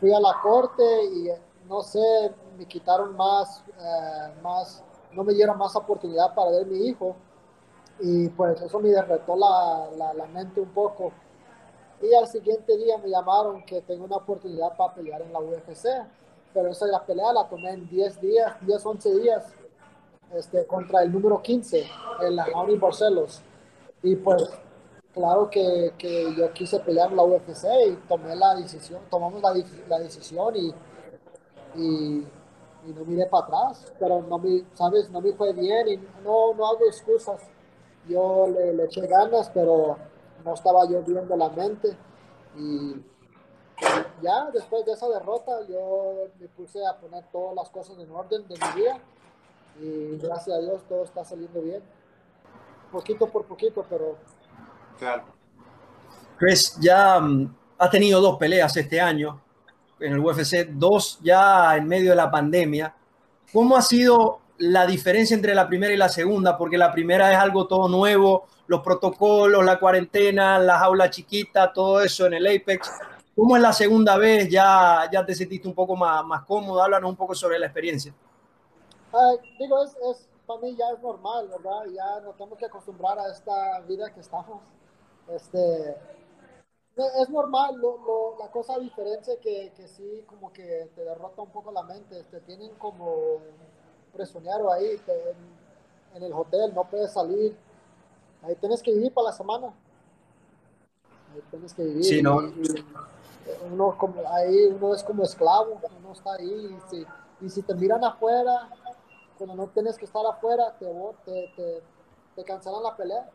[0.00, 1.28] fui a la corte y
[1.68, 4.82] no sé, me quitaron más, eh, más,
[5.12, 7.14] no me dieron más oportunidad para ver mi hijo
[8.00, 11.12] y pues eso me derretó la, la, la, mente un poco.
[12.00, 15.86] Y al siguiente día me llamaron que tengo una oportunidad para pelear en la UFC,
[16.54, 19.54] pero esa la pelea la tomé en 10 días, 10, 11 días.
[20.34, 21.86] este, contra el número 15,
[22.22, 23.42] el Jaime Barcelos.
[24.02, 24.48] Y pues,
[25.12, 29.52] claro que, que, yo quise pelear la UFC y tomé la decisión, tomamos la,
[29.88, 30.72] la decisión y,
[31.74, 32.26] y,
[32.86, 36.54] y, no miré para atrás, pero no me, sabes, no me fue bien y no,
[36.54, 37.42] no hago excusas.
[38.10, 39.96] Yo le, le eché ganas, pero
[40.44, 41.96] no estaba yo viendo la mente
[42.56, 42.96] y
[44.22, 48.46] ya después de esa derrota yo me puse a poner todas las cosas en orden
[48.46, 48.98] de mi vida
[49.80, 51.82] y gracias a Dios todo está saliendo bien.
[52.92, 54.16] Poquito por poquito, pero...
[54.98, 55.24] Claro.
[56.36, 59.40] Chris, ya um, ha tenido dos peleas este año
[60.00, 62.94] en el UFC, dos ya en medio de la pandemia.
[63.52, 66.56] ¿Cómo ha sido la diferencia entre la primera y la segunda?
[66.56, 72.02] Porque la primera es algo todo nuevo, los protocolos, la cuarentena, la jaula chiquita, todo
[72.02, 72.90] eso en el Apex.
[73.34, 74.48] ¿Cómo es la segunda vez?
[74.50, 76.82] ¿Ya, ya te sentiste un poco más, más cómodo?
[76.82, 78.14] Háblanos un poco sobre la experiencia.
[79.12, 81.86] Uh, digo, es, es, para mí ya es normal, ¿verdad?
[81.92, 84.60] Ya nos tenemos que acostumbrar a esta vida que estamos.
[85.28, 85.96] Este,
[86.96, 91.50] es normal, lo, lo, la cosa diferencia que, que sí, como que te derrota un
[91.50, 93.38] poco la mente, te tienen como
[94.10, 95.36] presionero ahí te, en,
[96.16, 97.56] en, el hotel, no puedes salir,
[98.42, 99.68] ahí tienes que vivir para la semana,
[101.34, 102.04] ahí tienes que vivir.
[102.04, 102.42] Sí, ¿no?
[102.42, 107.06] Y, y uno, como, ahí uno es como esclavo, uno está ahí, y si,
[107.40, 108.68] y si te miran afuera,
[109.36, 110.86] cuando no tienes que estar afuera, te,
[111.24, 111.82] te, te,
[112.36, 113.30] te cancelan la pelea.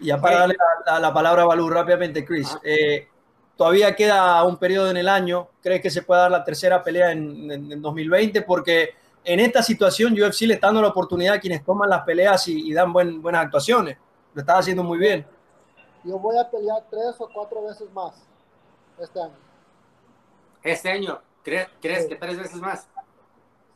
[0.00, 0.56] Ya para darle
[0.86, 3.08] la, la, la palabra a Balú rápidamente, Chris, eh,
[3.56, 5.48] todavía queda un periodo en el año.
[5.62, 8.42] ¿Crees que se puede dar la tercera pelea en, en, en, 2020?
[8.42, 8.94] Porque
[9.24, 12.70] en esta situación UFC le está dando la oportunidad a quienes toman las peleas y,
[12.70, 13.96] y dan buen, buenas actuaciones.
[14.34, 15.26] Lo está haciendo muy bien.
[16.04, 18.14] Yo voy a pelear tres o cuatro veces más
[18.98, 19.36] este año.
[20.62, 21.20] ¿Este año?
[21.42, 22.08] ¿Crees, crees sí.
[22.08, 22.88] que tres veces más?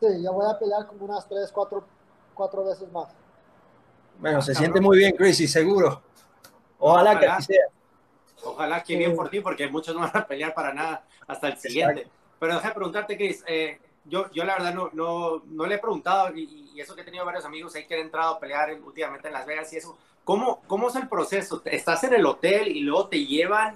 [0.00, 1.84] Sí, yo voy a pelear como unas tres, cuatro,
[2.34, 3.08] cuatro veces más.
[4.18, 6.02] Bueno, se siente muy bien, Chris, y seguro.
[6.78, 7.64] Ojalá, Ojalá, que así sea.
[8.44, 11.56] Ojalá que bien por ti, porque muchos no van a pelear para nada hasta el
[11.56, 12.00] siguiente.
[12.02, 12.18] Exacto.
[12.38, 16.34] Pero déjame preguntarte, Chris, eh, yo, yo la verdad no, no, no le he preguntado,
[16.34, 19.28] y, y, eso que he tenido varios amigos ahí que han entrado a pelear últimamente
[19.28, 21.60] en Las Vegas y eso, ¿cómo, ¿cómo es el proceso?
[21.64, 23.74] ¿Estás en el hotel y luego te llevan,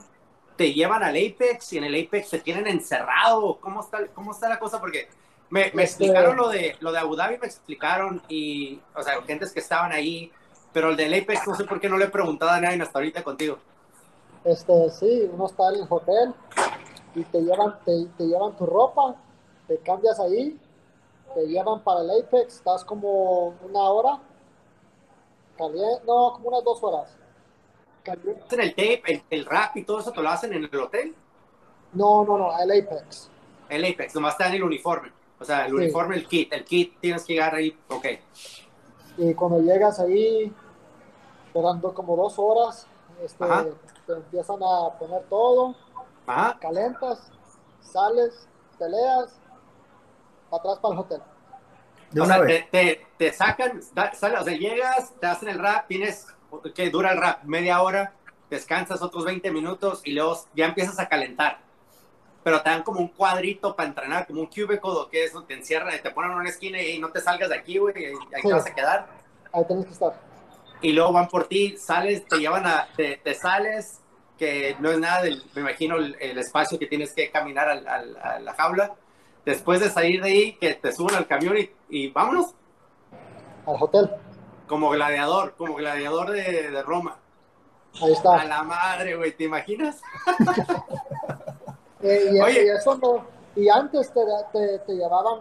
[0.57, 3.59] te llevan al Apex y en el Apex te tienen encerrado?
[3.61, 4.81] ¿Cómo está, cómo está la cosa?
[4.81, 5.09] Porque
[5.51, 9.21] me, me Este- explicaron lo de, lo de Abu Dhabi, me explicaron, y, o sea,
[9.23, 10.31] gentes que estaban ahí,
[10.73, 12.99] pero el del Apex no sé por qué no le he preguntado a nadie hasta
[12.99, 13.59] ahorita contigo.
[14.45, 16.35] Este, sí, uno está en el hotel
[17.15, 19.15] y te llevan, te, te llevan tu ropa,
[19.73, 20.59] te cambias ahí,
[21.35, 24.19] te llevan para el Apex, estás como una hora,
[25.57, 27.17] caliente, no, como unas dos horas.
[28.03, 28.43] Caliente.
[28.51, 31.15] ¿En el tape, el, el, rap y todo eso te lo hacen en el hotel?
[31.93, 33.31] No, no, no, el Apex.
[33.69, 35.11] El Apex, nomás está en el uniforme.
[35.41, 35.77] O sea, el sí.
[35.77, 38.07] uniforme, el kit, el kit tienes que llegar ahí, ok.
[39.19, 40.53] Y cuando llegas ahí,
[41.47, 42.87] esperando como dos horas,
[43.23, 43.45] este,
[44.07, 45.75] te empiezan a poner todo,
[46.27, 46.59] Ajá.
[46.61, 47.31] calentas,
[47.81, 48.49] sales,
[48.79, 49.42] peleas,
[50.53, 51.21] para atrás para el hotel.
[52.11, 55.59] De o sea, te, te, te, sacan, da, sale, o sea, llegas, te hacen el
[55.59, 56.27] rap, tienes,
[56.75, 58.13] que dura el rap media hora,
[58.51, 61.61] descansas otros 20 minutos y luego ya empiezas a calentar.
[62.45, 65.55] Pero te dan como un cuadrito para entrenar, como un cubicle, que es donde te
[65.55, 68.15] encierran y te ponen en una esquina y no te salgas de aquí, güey, ahí
[68.15, 68.49] sí.
[68.49, 69.07] te vas a quedar.
[69.53, 70.13] Ahí tienes que estar.
[70.83, 74.01] Y luego van por ti, sales, te llevan a, te, te sales,
[74.37, 77.87] que no es nada del, me imagino, el, el espacio que tienes que caminar al,
[77.87, 78.97] al, a la jaula
[79.45, 82.55] después de salir de ahí, que te suban al camión y, y vámonos.
[83.67, 84.11] Al hotel.
[84.67, 87.19] Como gladiador, como gladiador de, de, Roma.
[88.01, 88.41] Ahí está.
[88.41, 90.01] A la madre, güey, ¿te imaginas?
[92.03, 94.21] eh, y, Oye, y, eso no, y antes te,
[94.53, 95.41] te, te, llevaban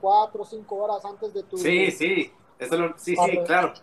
[0.00, 1.58] cuatro o cinco horas antes de tu...
[1.58, 3.74] Sí, sí, eso lo, sí, sí, claro.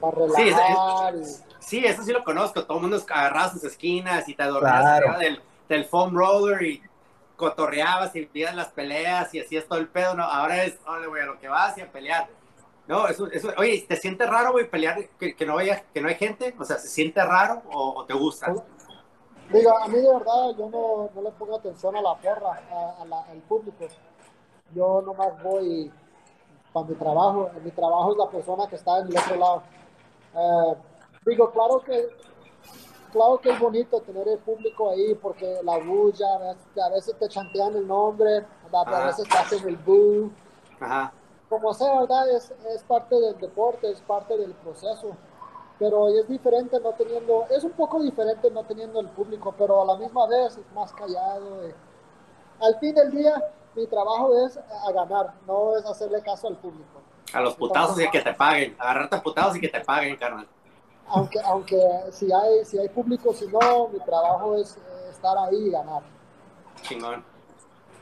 [0.00, 1.14] Para relajar.
[1.14, 4.44] Sí, eso, sí, eso sí lo conozco, todo el mundo agarraba sus esquinas y te
[4.44, 5.18] dormías claro.
[5.18, 6.82] del, del foam roller y
[7.36, 11.22] cotorreabas y veías las peleas y hacías todo el pedo, no, ahora es, ole, güey,
[11.22, 12.28] a lo que vas y a pelear.
[12.86, 16.54] No, eso, oye, ¿te siente raro, güey, pelear que, no haya, que no hay gente?
[16.58, 18.54] O sea, ¿se siente raro o, te gusta?
[19.50, 22.62] Digo, a mí de verdad, yo no, no le pongo atención a la porra,
[23.00, 23.86] a, la, al público.
[24.74, 25.90] Yo nomás voy
[26.72, 27.50] para mi trabajo.
[27.62, 29.62] Mi trabajo es la persona que está en el otro lado.
[30.34, 30.76] Uh,
[31.24, 32.08] digo, claro que
[33.14, 37.28] claro que es bonito tener el público ahí porque la bulla, a veces, a te
[37.28, 40.30] chantean el nombre, a, a veces te hacen el boo.
[40.80, 41.12] Ajá.
[41.48, 42.28] Como sea, ¿verdad?
[42.30, 45.16] Es, es parte del deporte, es parte del proceso.
[45.78, 49.84] Pero es diferente no teniendo, es un poco diferente no teniendo el público, pero a
[49.84, 51.64] la misma vez es más callado.
[51.64, 51.74] Eh.
[52.60, 53.42] Al fin del día,
[53.74, 57.00] mi trabajo es a ganar, no es hacerle caso al público.
[57.32, 58.76] A los putazos y que te paguen.
[58.78, 60.48] Agarrarte a putazos y que te paguen, carnal.
[61.08, 61.80] Aunque, aunque
[62.10, 64.76] si hay, si hay público, si no, mi trabajo es
[65.10, 66.02] estar ahí y ganar.
[66.82, 67.24] Chingón.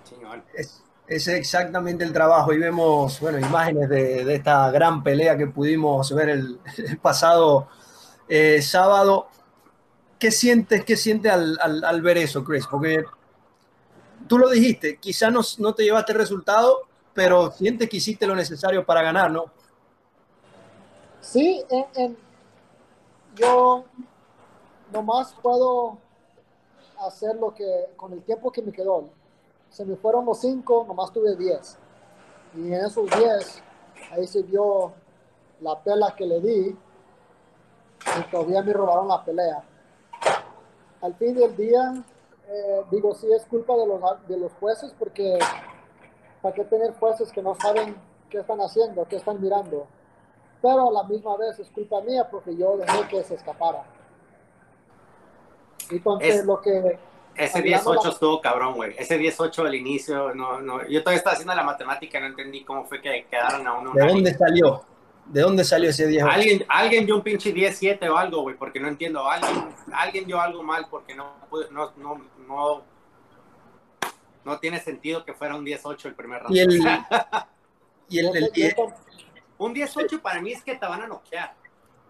[0.04, 0.42] Chingón.
[0.54, 5.46] Es, es exactamente el trabajo y vemos, bueno, imágenes de, de esta gran pelea que
[5.46, 7.68] pudimos ver el, el pasado
[8.28, 9.28] eh, sábado.
[10.18, 12.66] ¿Qué sientes, qué sientes al, al, al, ver eso, Chris?
[12.68, 13.04] Porque
[14.28, 16.82] tú lo dijiste, quizá no, no te llevaste el resultado,
[17.12, 19.46] pero sientes que hiciste lo necesario para ganar, ¿no?
[21.20, 22.16] Sí, en, en,
[23.34, 23.84] yo
[24.92, 25.98] nomás puedo
[26.98, 29.08] hacer lo que, con el tiempo que me quedó.
[29.70, 31.78] Se me fueron los cinco, nomás tuve diez.
[32.54, 33.62] Y en esos diez,
[34.10, 34.92] ahí se vio
[35.60, 36.76] la pela que le di
[38.18, 39.64] y todavía me robaron la pelea.
[41.00, 42.04] Al fin del día,
[42.48, 45.38] eh, digo, sí es culpa de los, de los jueces porque
[46.42, 47.96] ¿para qué tener jueces que no saben
[48.28, 49.86] qué están haciendo, qué están mirando?
[50.62, 53.84] Pero a la misma vez es culpa mía porque yo dejé que se escapara.
[55.90, 56.98] Entonces, es, lo que...
[57.34, 58.10] Ese 10-8 la...
[58.10, 58.94] estuvo cabrón, güey.
[58.96, 62.84] Ese 10-8 al inicio, no, no, yo todavía estaba haciendo la matemática, no entendí cómo
[62.84, 63.92] fue que quedaron a uno.
[63.92, 64.84] ¿De dónde salió?
[65.26, 68.78] ¿De dónde salió ese 10 Alguien, alguien dio un pinche 10-7 o algo, güey, porque
[68.78, 69.28] no entiendo.
[69.28, 71.32] Alguien, alguien dio algo mal porque no,
[71.70, 72.82] no, no, no,
[74.44, 76.54] no tiene sentido que fuera un 10-8 el primer round.
[76.54, 76.70] Y el,
[78.08, 78.74] y el, el, el
[79.64, 81.54] un 10-8 para mí es que te van a noquear.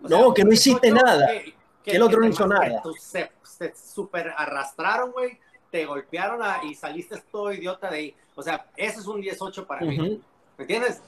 [0.03, 1.27] O sea, no, que no hiciste nada.
[1.27, 2.83] Que, que, que el otro no hizo nada.
[2.99, 5.39] Se, se super arrastraron, güey,
[5.71, 8.17] te golpearon a, y saliste todo idiota de ahí.
[8.35, 10.03] O sea, eso es un 10-8 para uh -huh.
[10.03, 10.23] mí.
[10.59, 11.01] ¿Me entiendes?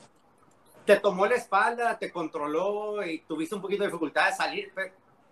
[0.85, 4.73] te tomó la espalda, te controló y tuviste un poquito de dificultad de salir,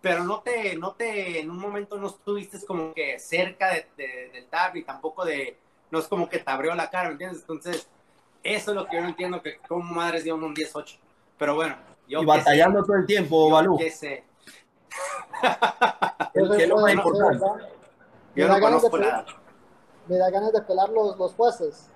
[0.01, 4.31] pero no te, no te, en un momento no estuviste como que cerca de, de,
[4.33, 5.59] del tab y tampoco de,
[5.91, 7.41] no es como que te abrió la cara, ¿me entiendes?
[7.41, 7.87] Entonces,
[8.43, 10.99] eso es lo que yo no entiendo, que como madres dieron un 10-8.
[11.39, 11.77] Pero bueno,
[12.09, 12.23] yo...
[12.23, 13.79] Y batallando sé, todo el tiempo, Balú.
[13.79, 14.25] Qué sé.
[16.35, 17.45] el que es lo más importante.
[18.35, 19.27] Yo no conozco nada.
[20.09, 21.93] Me da ganas de pelar los, los jueces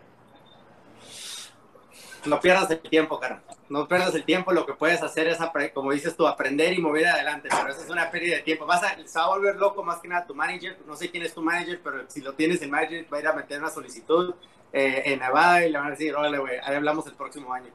[2.26, 3.42] no pierdas el tiempo, cara.
[3.68, 4.52] No pierdas el tiempo.
[4.52, 5.38] Lo que puedes hacer es,
[5.72, 7.48] como dices tú, aprender y mover adelante.
[7.50, 8.66] Pero eso es una pérdida de tiempo.
[8.66, 10.78] Vas a, se va a volver loco más que nada tu manager.
[10.86, 13.28] No sé quién es tu manager, pero si lo tienes el manager, va a ir
[13.28, 14.34] a meter una solicitud
[14.72, 17.70] eh, en Nevada y le van a decir, órale, güey, ahí hablamos el próximo año.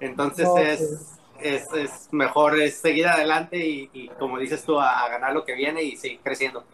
[0.00, 1.16] Entonces no, es, sí.
[1.40, 5.44] es, es, mejor es seguir adelante y, y como dices tú, a, a, ganar lo
[5.44, 6.64] que viene y seguir creciendo.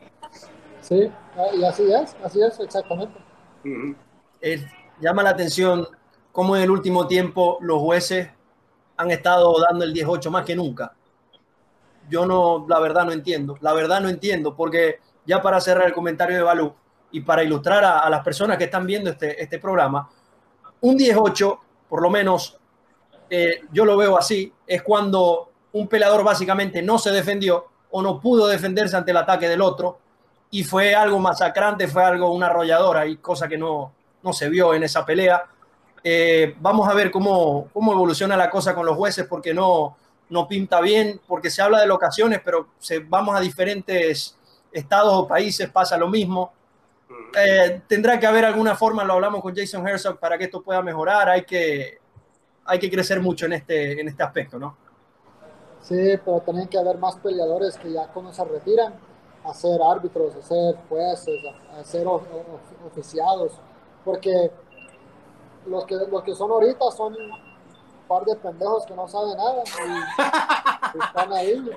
[0.81, 1.11] Sí,
[1.55, 3.19] y así es, así es, exactamente.
[3.65, 3.97] Uh -huh.
[4.41, 4.67] eh,
[5.01, 5.87] llama la atención
[6.33, 8.31] cómo en el último tiempo los jueces
[8.97, 10.95] han estado dando el 18 más que nunca.
[12.09, 15.93] Yo no, la verdad no entiendo, la verdad no entiendo, porque ya para cerrar el
[15.93, 16.75] comentario de Balú
[17.13, 20.09] y para ilustrar a, a las personas que están viendo este, este programa,
[20.81, 22.59] un 18, por lo menos
[23.29, 28.21] eh, yo lo veo así, es cuando un peleador básicamente no se defendió o no
[28.21, 29.99] pudo defenderse ante el ataque del otro
[30.51, 33.93] y fue algo masacrante, fue algo una arrolladora y cosa que no,
[34.23, 35.45] no se vio en esa pelea
[36.03, 39.97] eh, vamos a ver cómo, cómo, evoluciona la cosa con los jueces, porque no,
[40.31, 44.37] no pinta bien, porque se habla de locaciones, pero se, vamos a diferentes
[44.73, 46.53] estados o países, pasa lo mismo.
[47.37, 50.83] Eh, tendrá que haber alguna forma, lo hablamos con Jason Herzog, para que esto pueda
[50.83, 51.29] mejorar.
[51.29, 51.99] Hay que,
[52.65, 54.77] hay que crecer mucho en este, en este aspecto, ¿no?
[55.81, 58.95] Sí, pero tienen que haber más peleadores que ya cuando se retiran,
[59.45, 61.41] a ser árbitros, a ser jueces,
[61.85, 63.53] ser of, of, oficiados,
[64.05, 64.51] porque
[65.67, 67.31] los que, los que son ahorita son un
[68.07, 71.71] par de pendejos que no saben nada y, y están ahí.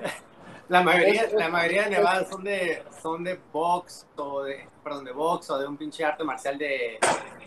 [0.68, 5.04] La mayoría, es, la mayoría de Nevada son de, son de box o de, perdón,
[5.04, 6.98] de box o de un pinche arte marcial de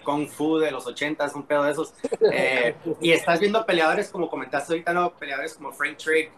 [0.03, 1.93] Kung Fu de los 80, un pedo de esos.
[2.32, 5.11] Eh, y estás viendo peleadores, como comentaste ahorita, ¿no?
[5.13, 6.32] Peleadores como Frank Trigg,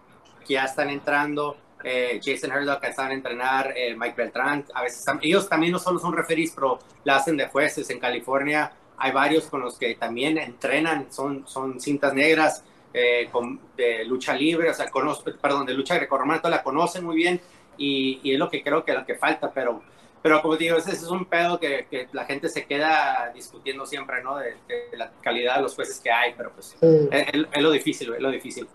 [0.45, 4.83] que ya están entrando, eh, Jason Herzog, que están a entrenar, eh, Mike Beltrán, a
[4.83, 9.11] veces, ellos también no solo son referís, pero la hacen de jueces en California hay
[9.11, 12.63] varios con los que también entrenan, son, son cintas negras
[12.93, 17.15] eh, con, de lucha libre, o sea, conozco, perdón, de lucha grecorromana, la conocen muy
[17.15, 17.39] bien
[17.77, 19.81] y, y, es lo que creo que lo que falta, pero,
[20.21, 23.85] pero como digo, ese, ese es un pedo que, que, la gente se queda discutiendo
[23.85, 24.37] siempre, ¿no?
[24.37, 26.77] De, de, la calidad de los jueces que hay, pero pues sí.
[26.81, 28.67] es, es, lo difícil, es lo difícil.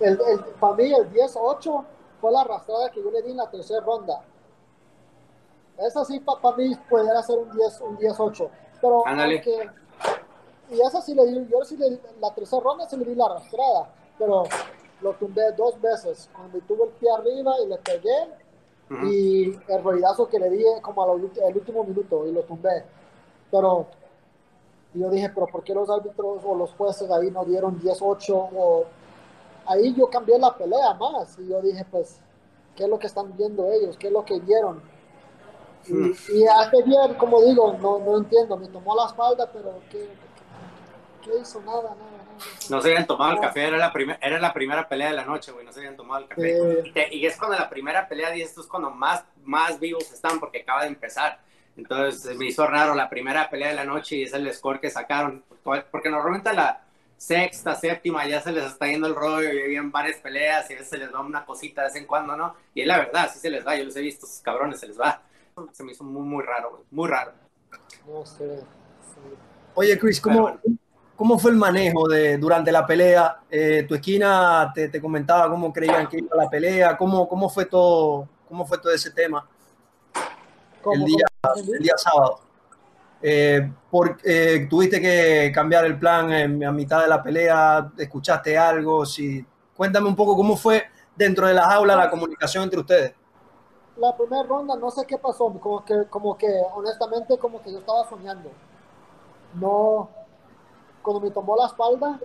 [0.00, 1.84] El, el, para mí el 10-8
[2.20, 4.22] fue la arrastrada que yo le di en la tercera ronda.
[5.78, 7.80] Esa sí para pa mí pudiera ser un 10-8.
[7.80, 8.14] Un 10
[8.80, 9.70] pero aunque,
[10.70, 13.26] y esa sí le di, yo sí le la tercera ronda sí le di la
[13.26, 14.44] arrastrada, pero
[15.00, 18.28] lo tumbé dos veces, cuando tuve el pie arriba y le pegué,
[18.90, 19.12] uh -huh.
[19.12, 21.10] y el ruidazo que le di como al
[21.56, 22.84] último minuto y lo tumbé.
[23.50, 23.86] Pero
[24.94, 28.48] yo dije, pero ¿por qué los árbitros o los jueces ahí no dieron 10-8?
[28.56, 28.84] O...
[29.66, 31.36] Ahí yo cambié la pelea más.
[31.38, 32.20] Y yo dije, pues,
[32.76, 33.96] ¿qué es lo que están viendo ellos?
[33.98, 34.80] ¿Qué es lo que vieron?
[35.86, 38.56] Y, y hace bien, como digo, no, no entiendo.
[38.56, 40.08] Me tomó la espalda, pero ¿qué,
[41.24, 41.60] qué hizo?
[41.62, 42.24] Nada, nada, nada.
[42.70, 45.52] No se habían tomado el café, era la, era la primera pelea de la noche,
[45.52, 46.56] güey, no se habían tomado el café.
[46.58, 49.78] Eh, Y, te- y es cuando la primera pelea, y esto es cuando más, más
[49.80, 51.40] vivos están, porque acaba de empezar.
[51.76, 54.90] Entonces me hizo raro la primera pelea de la noche y es el score que
[54.90, 55.42] sacaron,
[55.90, 56.80] porque normalmente a la
[57.16, 60.76] sexta, séptima ya se les está yendo el rollo y habían varias peleas y a
[60.76, 62.54] veces se les va una cosita de vez en cuando, ¿no?
[62.74, 64.86] Y es la verdad, sí se les va, yo los he visto, esos cabrones se
[64.88, 65.22] les va.
[65.72, 67.32] Se me hizo muy, muy raro, güey, muy raro.
[68.06, 68.60] no sé.
[68.60, 69.36] sí.
[69.74, 70.74] Oye, Chris, ¿cómo, Pero
[71.16, 73.40] ¿cómo fue el manejo de, durante la pelea?
[73.50, 77.66] Eh, tu esquina te, te comentaba cómo creían que iba la pelea, cómo, cómo, fue,
[77.66, 79.46] todo, cómo fue todo ese tema
[80.82, 82.40] ¿Cómo, el día, el día sábado.
[83.22, 87.90] Eh, por, eh, ¿Tuviste que cambiar el plan en, a mitad de la pelea?
[87.96, 89.06] ¿Escuchaste algo?
[89.06, 89.44] Si,
[89.74, 90.84] cuéntame un poco cómo fue
[91.16, 93.14] dentro de las aulas la comunicación entre ustedes.
[93.96, 97.78] la primera ronda no sé qué pasó, como que, como que honestamente como que yo
[97.78, 98.50] estaba soñando.
[99.54, 100.10] No,
[101.04, 102.18] cuando me tomó la espalda,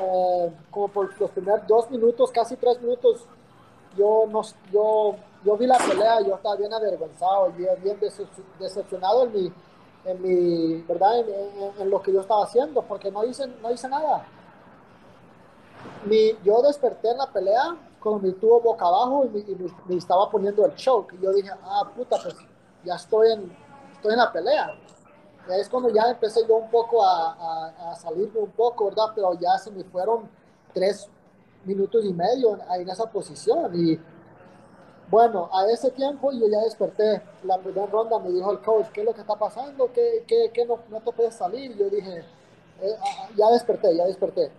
[0.00, 3.24] eh, como por los primeros dos minutos, casi tres minutos,
[3.98, 4.40] yo no,
[4.72, 8.26] yo, yo vi la pelea, yo estaba bien avergonzado, bien, bien decep-
[8.58, 9.52] decepcionado en mi,
[10.04, 13.70] en mi, verdad, en, en- en lo que yo estaba haciendo, porque no hice, no
[13.72, 14.24] hice nada.
[16.04, 19.96] Mi, yo desperté en la pelea cuando me tuvo boca abajo y, y me- me
[19.96, 21.14] estaba poniendo el choke.
[21.14, 22.36] Y yo dije, ah, puta, pues
[22.84, 23.56] ya estoy en,
[23.94, 24.74] estoy en la pelea.
[25.48, 29.12] Es cuando ya empecé yo un poco a, a, a salirme un poco, ¿verdad?
[29.14, 30.28] Pero ya se me fueron
[30.72, 31.08] tres
[31.64, 33.70] minutos y medio ahí en esa posición.
[33.74, 33.98] Y
[35.08, 37.22] bueno, a ese tiempo yo ya desperté.
[37.44, 39.90] La primera ronda me dijo el coach, ¿qué es lo que está pasando?
[39.92, 41.76] ¿Qué, qué, qué no, no te puedes salir?
[41.76, 42.24] Yo dije,
[42.82, 44.50] "Eh, ah, ya desperté, ya desperté.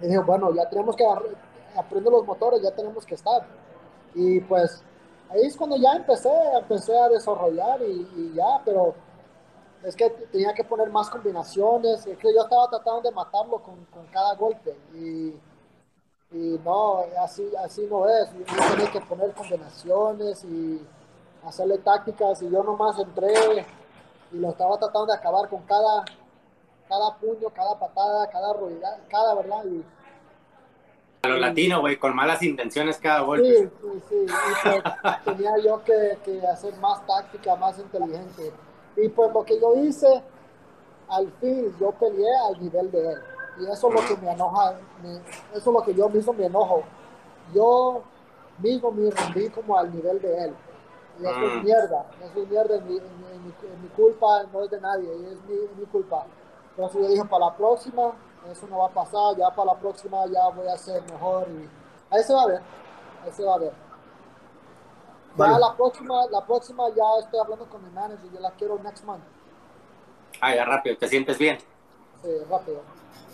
[0.00, 1.04] Y dije, bueno, ya tenemos que
[1.76, 3.44] aprender los motores, ya tenemos que estar.
[4.14, 4.80] Y pues
[5.30, 8.94] ahí es cuando ya empecé, empecé a desarrollar y ya, pero
[9.84, 13.84] es que tenía que poner más combinaciones, es que yo estaba tratando de matarlo con,
[13.86, 15.34] con cada golpe y,
[16.32, 20.80] y no, así, así no es, yo tenía que poner combinaciones y
[21.46, 23.66] hacerle tácticas y yo nomás entré
[24.32, 26.04] y lo estaba tratando de acabar con cada,
[26.88, 29.64] cada puño, cada patada, cada rodilla, cada verdad.
[29.66, 29.84] Y,
[31.22, 33.70] A los latinos, güey, con malas intenciones cada sí, golpe.
[33.80, 34.26] sí, sí.
[34.26, 38.52] Y pues tenía yo que, que hacer más táctica, más inteligente.
[38.96, 40.22] Y pues lo que yo hice,
[41.08, 43.18] al fin yo peleé al nivel de él.
[43.60, 45.22] Y eso es lo que me enoja, me- eso
[45.56, 46.82] es lo que yo mismo me enojo.
[47.54, 48.02] Yo
[48.58, 50.54] mismo me rendí como al nivel de él.
[51.20, 51.64] Y eso es Mm.
[51.64, 52.98] mierda, eso es mierda, es mi, mi-
[53.82, 56.26] mi- culpa, no es de nadie, es mi, mi culpa.
[56.70, 58.12] Entonces yo dije, para la próxima,
[58.50, 61.46] eso no va a pasar, ya para la próxima ya voy a ser mejor.
[61.48, 61.68] Y
[62.10, 62.60] ahí se va a ver,
[63.24, 63.72] ahí se va a ver.
[65.36, 65.58] Ya Vale.
[65.58, 69.22] la próxima, la próxima ya estoy hablando con mi manager, yo la quiero next month.
[70.40, 71.58] Ah, ya rápido, te sientes bien.
[72.22, 72.80] Sí, rápido.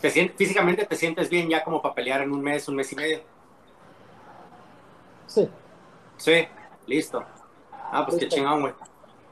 [0.01, 2.91] Te sien- físicamente te sientes bien ya como para pelear en un mes, un mes
[2.93, 3.21] y medio.
[5.27, 5.49] Sí,
[6.17, 6.47] Sí,
[6.87, 7.25] listo.
[7.73, 8.37] Ah, pues qué Listo.
[8.37, 8.75] chingón, güey.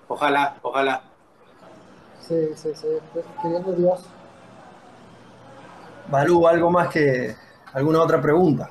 [0.08, 1.02] Ojalá, ojalá.
[2.20, 2.86] sí, sí, sí,
[3.42, 4.00] queriendo Dios.
[6.10, 7.34] Balú, ¿algo más que
[7.72, 8.70] alguna otra pregunta?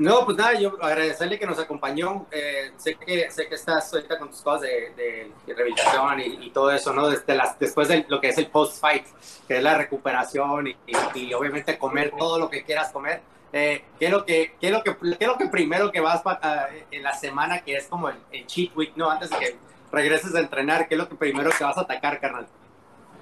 [0.00, 2.24] No, pues nada, yo agradecerle que nos acompañó.
[2.30, 6.46] Eh, sé que sé que estás ahorita con tus cosas de, de- de rehabilitación y,
[6.46, 7.08] y todo eso, ¿no?
[7.08, 9.04] Desde las, después de lo que es el post-fight,
[9.46, 13.20] que es la recuperación y, y- y obviamente comer todo lo que quieras comer.
[13.52, 16.00] Eh, ¿qué, es lo que, qué, es lo que, ¿Qué es lo que primero que
[16.00, 19.10] vas pa- a- en la semana, que es como el, el cheat week, ¿no?
[19.10, 19.58] Antes de que
[19.92, 22.46] regreses a entrenar, ¿qué es lo que primero que vas a atacar, carnal?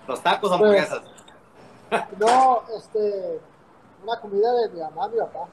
[0.07, 1.03] ¿Los tacos o Pues, hamburguesas?
[2.20, 3.41] No, este,
[4.05, 5.49] una comida de mi mamá, mi papá.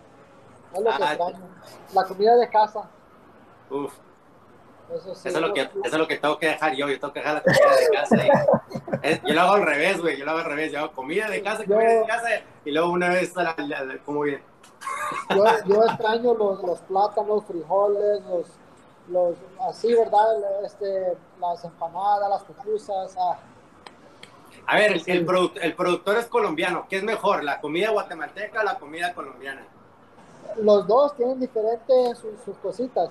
[0.75, 1.07] Es lo que Ah.
[1.13, 1.47] extraño.
[1.93, 2.89] La comida de casa.
[3.69, 3.93] Uf.
[4.93, 5.29] Eso sí.
[5.29, 6.87] Eso es, lo que, eso es lo que tengo que dejar yo.
[6.87, 8.17] Yo tengo que dejar la comida de casa.
[8.17, 8.29] y-
[9.07, 10.17] es- yo lo hago al revés, güey.
[10.17, 10.71] Yo lo hago al revés.
[10.71, 12.27] Yo hago comida de casa, comida de casa.
[12.65, 14.41] Y luego una vez la, la- la- como bien.
[15.31, 18.45] yo, yo extraño los, los plátanos, frijoles, los,
[19.07, 19.35] los,
[19.67, 20.63] así, ¿verdad?
[20.63, 23.15] Este, las empanadas, las pupusas.
[23.17, 23.39] Ah,
[24.67, 26.85] A ver, el, el, el productor es colombiano.
[26.87, 29.65] ¿Qué es mejor, la comida guatemalteca o la comida colombiana?
[30.57, 33.09] Los dos tienen diferentes sus, sus cositas.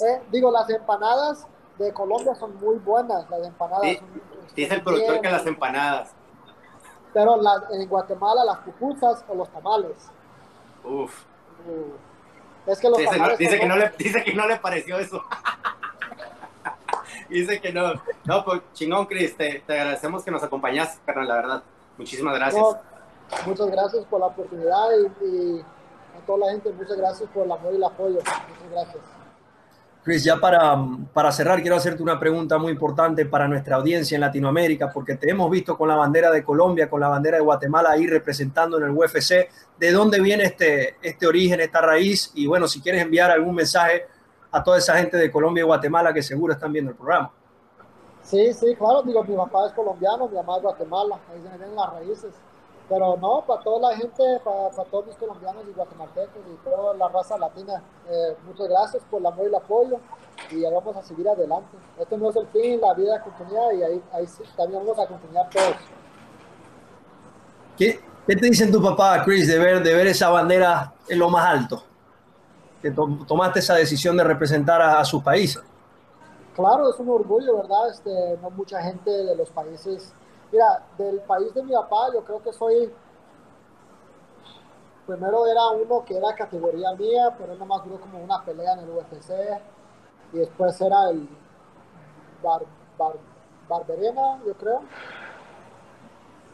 [0.00, 1.46] Eh, digo, las empanadas
[1.78, 3.28] de Colombia son muy buenas.
[3.30, 4.22] Las empanadas Sí, son-
[4.54, 6.12] Dice el productor bien, que las empanadas.
[7.12, 9.96] Pero las- en Guatemala las pupusas o los tamales.
[10.84, 11.22] Uf.
[11.66, 14.56] Uh, es que los Dice, no, tamales dice que no le, dice que no le
[14.56, 15.22] pareció eso.
[17.28, 17.94] dice que no.
[18.24, 21.62] No, pues chingón, Chris, te, te agradecemos que nos acompañaste, carnal, la verdad.
[21.98, 22.62] Muchísimas gracias.
[22.62, 22.78] No,
[23.46, 24.88] muchas gracias por la oportunidad
[25.22, 25.64] y,
[26.26, 28.16] toda la gente, muchas gracias por el amor y el apoyo.
[28.16, 29.02] Muchas gracias.
[30.04, 30.76] Chris, ya para,
[31.14, 35.30] para cerrar, quiero hacerte una pregunta muy importante para nuestra audiencia en Latinoamérica, porque te
[35.30, 38.84] hemos visto con la bandera de Colombia, con la bandera de Guatemala ahí representando en
[38.84, 39.48] el UFC.
[39.78, 42.32] ¿De dónde viene este, este origen, esta raíz?
[42.34, 44.06] Y bueno, si quieres enviar algún mensaje
[44.50, 47.32] a toda esa gente de Colombia y Guatemala que seguro están viendo el programa.
[48.22, 51.74] Sí, sí, claro, digo, mi papá es colombiano, mi mamá es Guatemala, ahí se ven
[51.74, 52.34] las raíces.
[52.88, 56.94] Pero no, para toda la gente, para, para, todos mis colombianos y guatemaltecos y toda
[56.94, 59.98] la raza latina, eh, muchas gracias por el amor y el apoyo
[60.50, 61.76] y ya vamos a seguir adelante.
[61.98, 65.06] Esto no es el fin, la vida continúa y ahí, ahí sí, también vamos a
[65.06, 65.76] continuar todos.
[67.78, 71.30] ¿Qué, ¿Qué, te dicen tu papá, Chris, de ver, de ver esa bandera en lo
[71.30, 71.82] más alto?
[72.82, 75.62] Que to tomaste esa decisión de representar a, a sus países.
[76.54, 77.90] Claro, es un orgullo, ¿verdad?
[77.90, 80.12] Este, no mucha gente de los países
[80.54, 82.88] Mira, del país de mi papá, yo creo que soy.
[85.04, 88.78] Primero era uno que era categoría mía, pero nada más duró como una pelea en
[88.78, 89.32] el UFC.
[90.32, 91.28] Y después era el
[92.40, 92.62] Bar,
[92.96, 93.16] Bar,
[93.68, 94.82] Barberena, yo creo.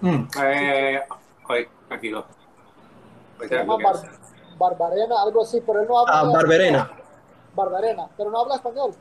[0.00, 0.28] Mm.
[0.44, 1.02] Eh,
[1.46, 2.24] oye, tranquilo.
[3.38, 3.96] Se llama Bar,
[4.56, 6.20] Barbarena, algo así, pero él no habla.
[6.20, 6.90] Ah, Barberena.
[7.54, 8.94] Barbarena, pero no habla español.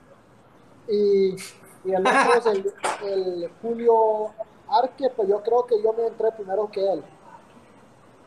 [0.89, 1.37] Y,
[1.85, 2.73] y el otro es el,
[3.03, 4.33] el Julio
[4.69, 7.03] Arque, pues yo creo que yo me entré primero que él.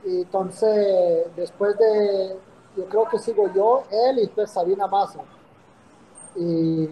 [0.04, 2.36] Y entonces, después de,
[2.76, 5.20] yo creo que sigo yo, él y pues Sabina Maza.
[6.34, 6.88] Y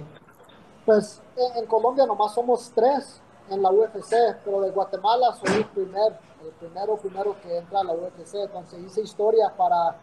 [0.85, 5.65] pues en, en, Colombia nomás somos tres en la UFC, pero de Guatemala soy el
[5.67, 8.35] primer, el primero, primero que entra a la UFC.
[8.35, 9.97] Entonces hice historia para,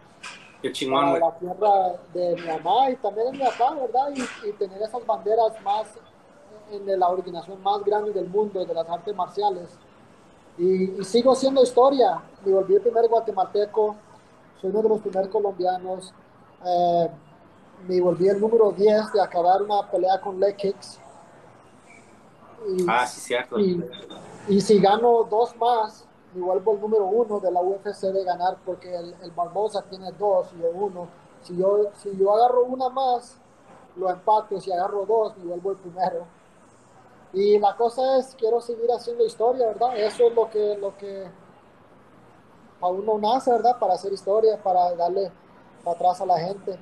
[0.92, 4.10] para la tierra de mi mamá y también de mi papá, ¿verdad?
[4.14, 5.88] Y, y tener esas banderas más
[6.72, 9.70] en la organización más grande del mundo de las artes marciales.
[10.58, 12.22] Y, y sigo siendo historia.
[12.46, 13.96] Me volví el primer guatemalteco,
[14.60, 16.14] soy uno de los primeros colombianos.
[16.66, 17.10] Eh,
[17.88, 21.00] me volví el número 10 de acabar una pelea con leg kicks.
[22.68, 23.60] Y, ah, sí, cierto.
[23.60, 23.84] Y,
[24.48, 28.58] y, si gano dos más, me vuelvo el número uno de la UFC de ganar
[28.66, 31.08] porque el, el Barbosa tiene dos y yo uno.
[31.44, 33.38] Si yo, si yo agarro una más,
[33.96, 34.60] lo empato.
[34.60, 36.26] Si agarro dos, me vuelvo el primero.
[37.34, 39.98] Y la cosa es, quiero seguir haciendo historia, ¿verdad?
[39.98, 41.26] Eso es lo que, lo que
[42.82, 43.78] a uno nace, ¿verdad?
[43.80, 45.32] Para hacer historia, para darle
[45.84, 46.78] para atrás a la gente.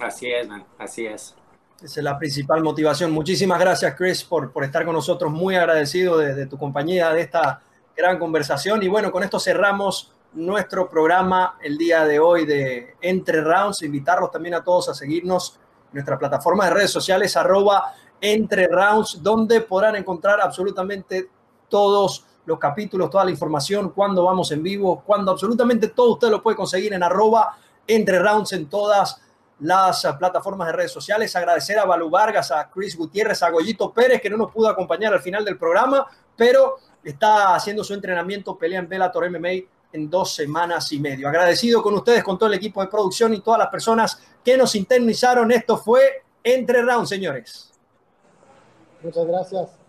[0.00, 0.64] Así es, man.
[0.78, 1.34] así es.
[1.82, 3.10] Esa es la principal motivación.
[3.10, 5.30] Muchísimas gracias, Chris, por, por estar con nosotros.
[5.32, 7.62] Muy agradecido de, de tu compañía, de esta
[7.96, 8.82] gran conversación.
[8.82, 13.82] Y bueno, con esto cerramos nuestro programa el día de hoy de Entre Rounds.
[13.82, 15.58] Invitarlos también a todos a seguirnos
[15.90, 21.28] en nuestra plataforma de redes sociales, arroba entre rounds, donde podrán encontrar absolutamente
[21.68, 26.42] todos los capítulos, toda la información, cuando vamos en vivo, cuando absolutamente todo usted lo
[26.42, 27.56] puede conseguir en arroba
[27.86, 29.20] entre rounds en todas
[29.60, 31.34] las plataformas de redes sociales.
[31.36, 35.12] Agradecer a Balú Vargas, a Chris Gutiérrez, a Goyito Pérez, que no nos pudo acompañar
[35.12, 36.06] al final del programa,
[36.36, 39.48] pero está haciendo su entrenamiento, pelea en Bellator MMA
[39.92, 41.28] en dos semanas y medio.
[41.28, 44.70] Agradecido con ustedes, con todo el equipo de producción y todas las personas que nos
[44.70, 45.50] sintonizaron.
[45.50, 47.69] Esto fue Entre Rounds, señores.
[49.02, 49.80] Muchas gracias.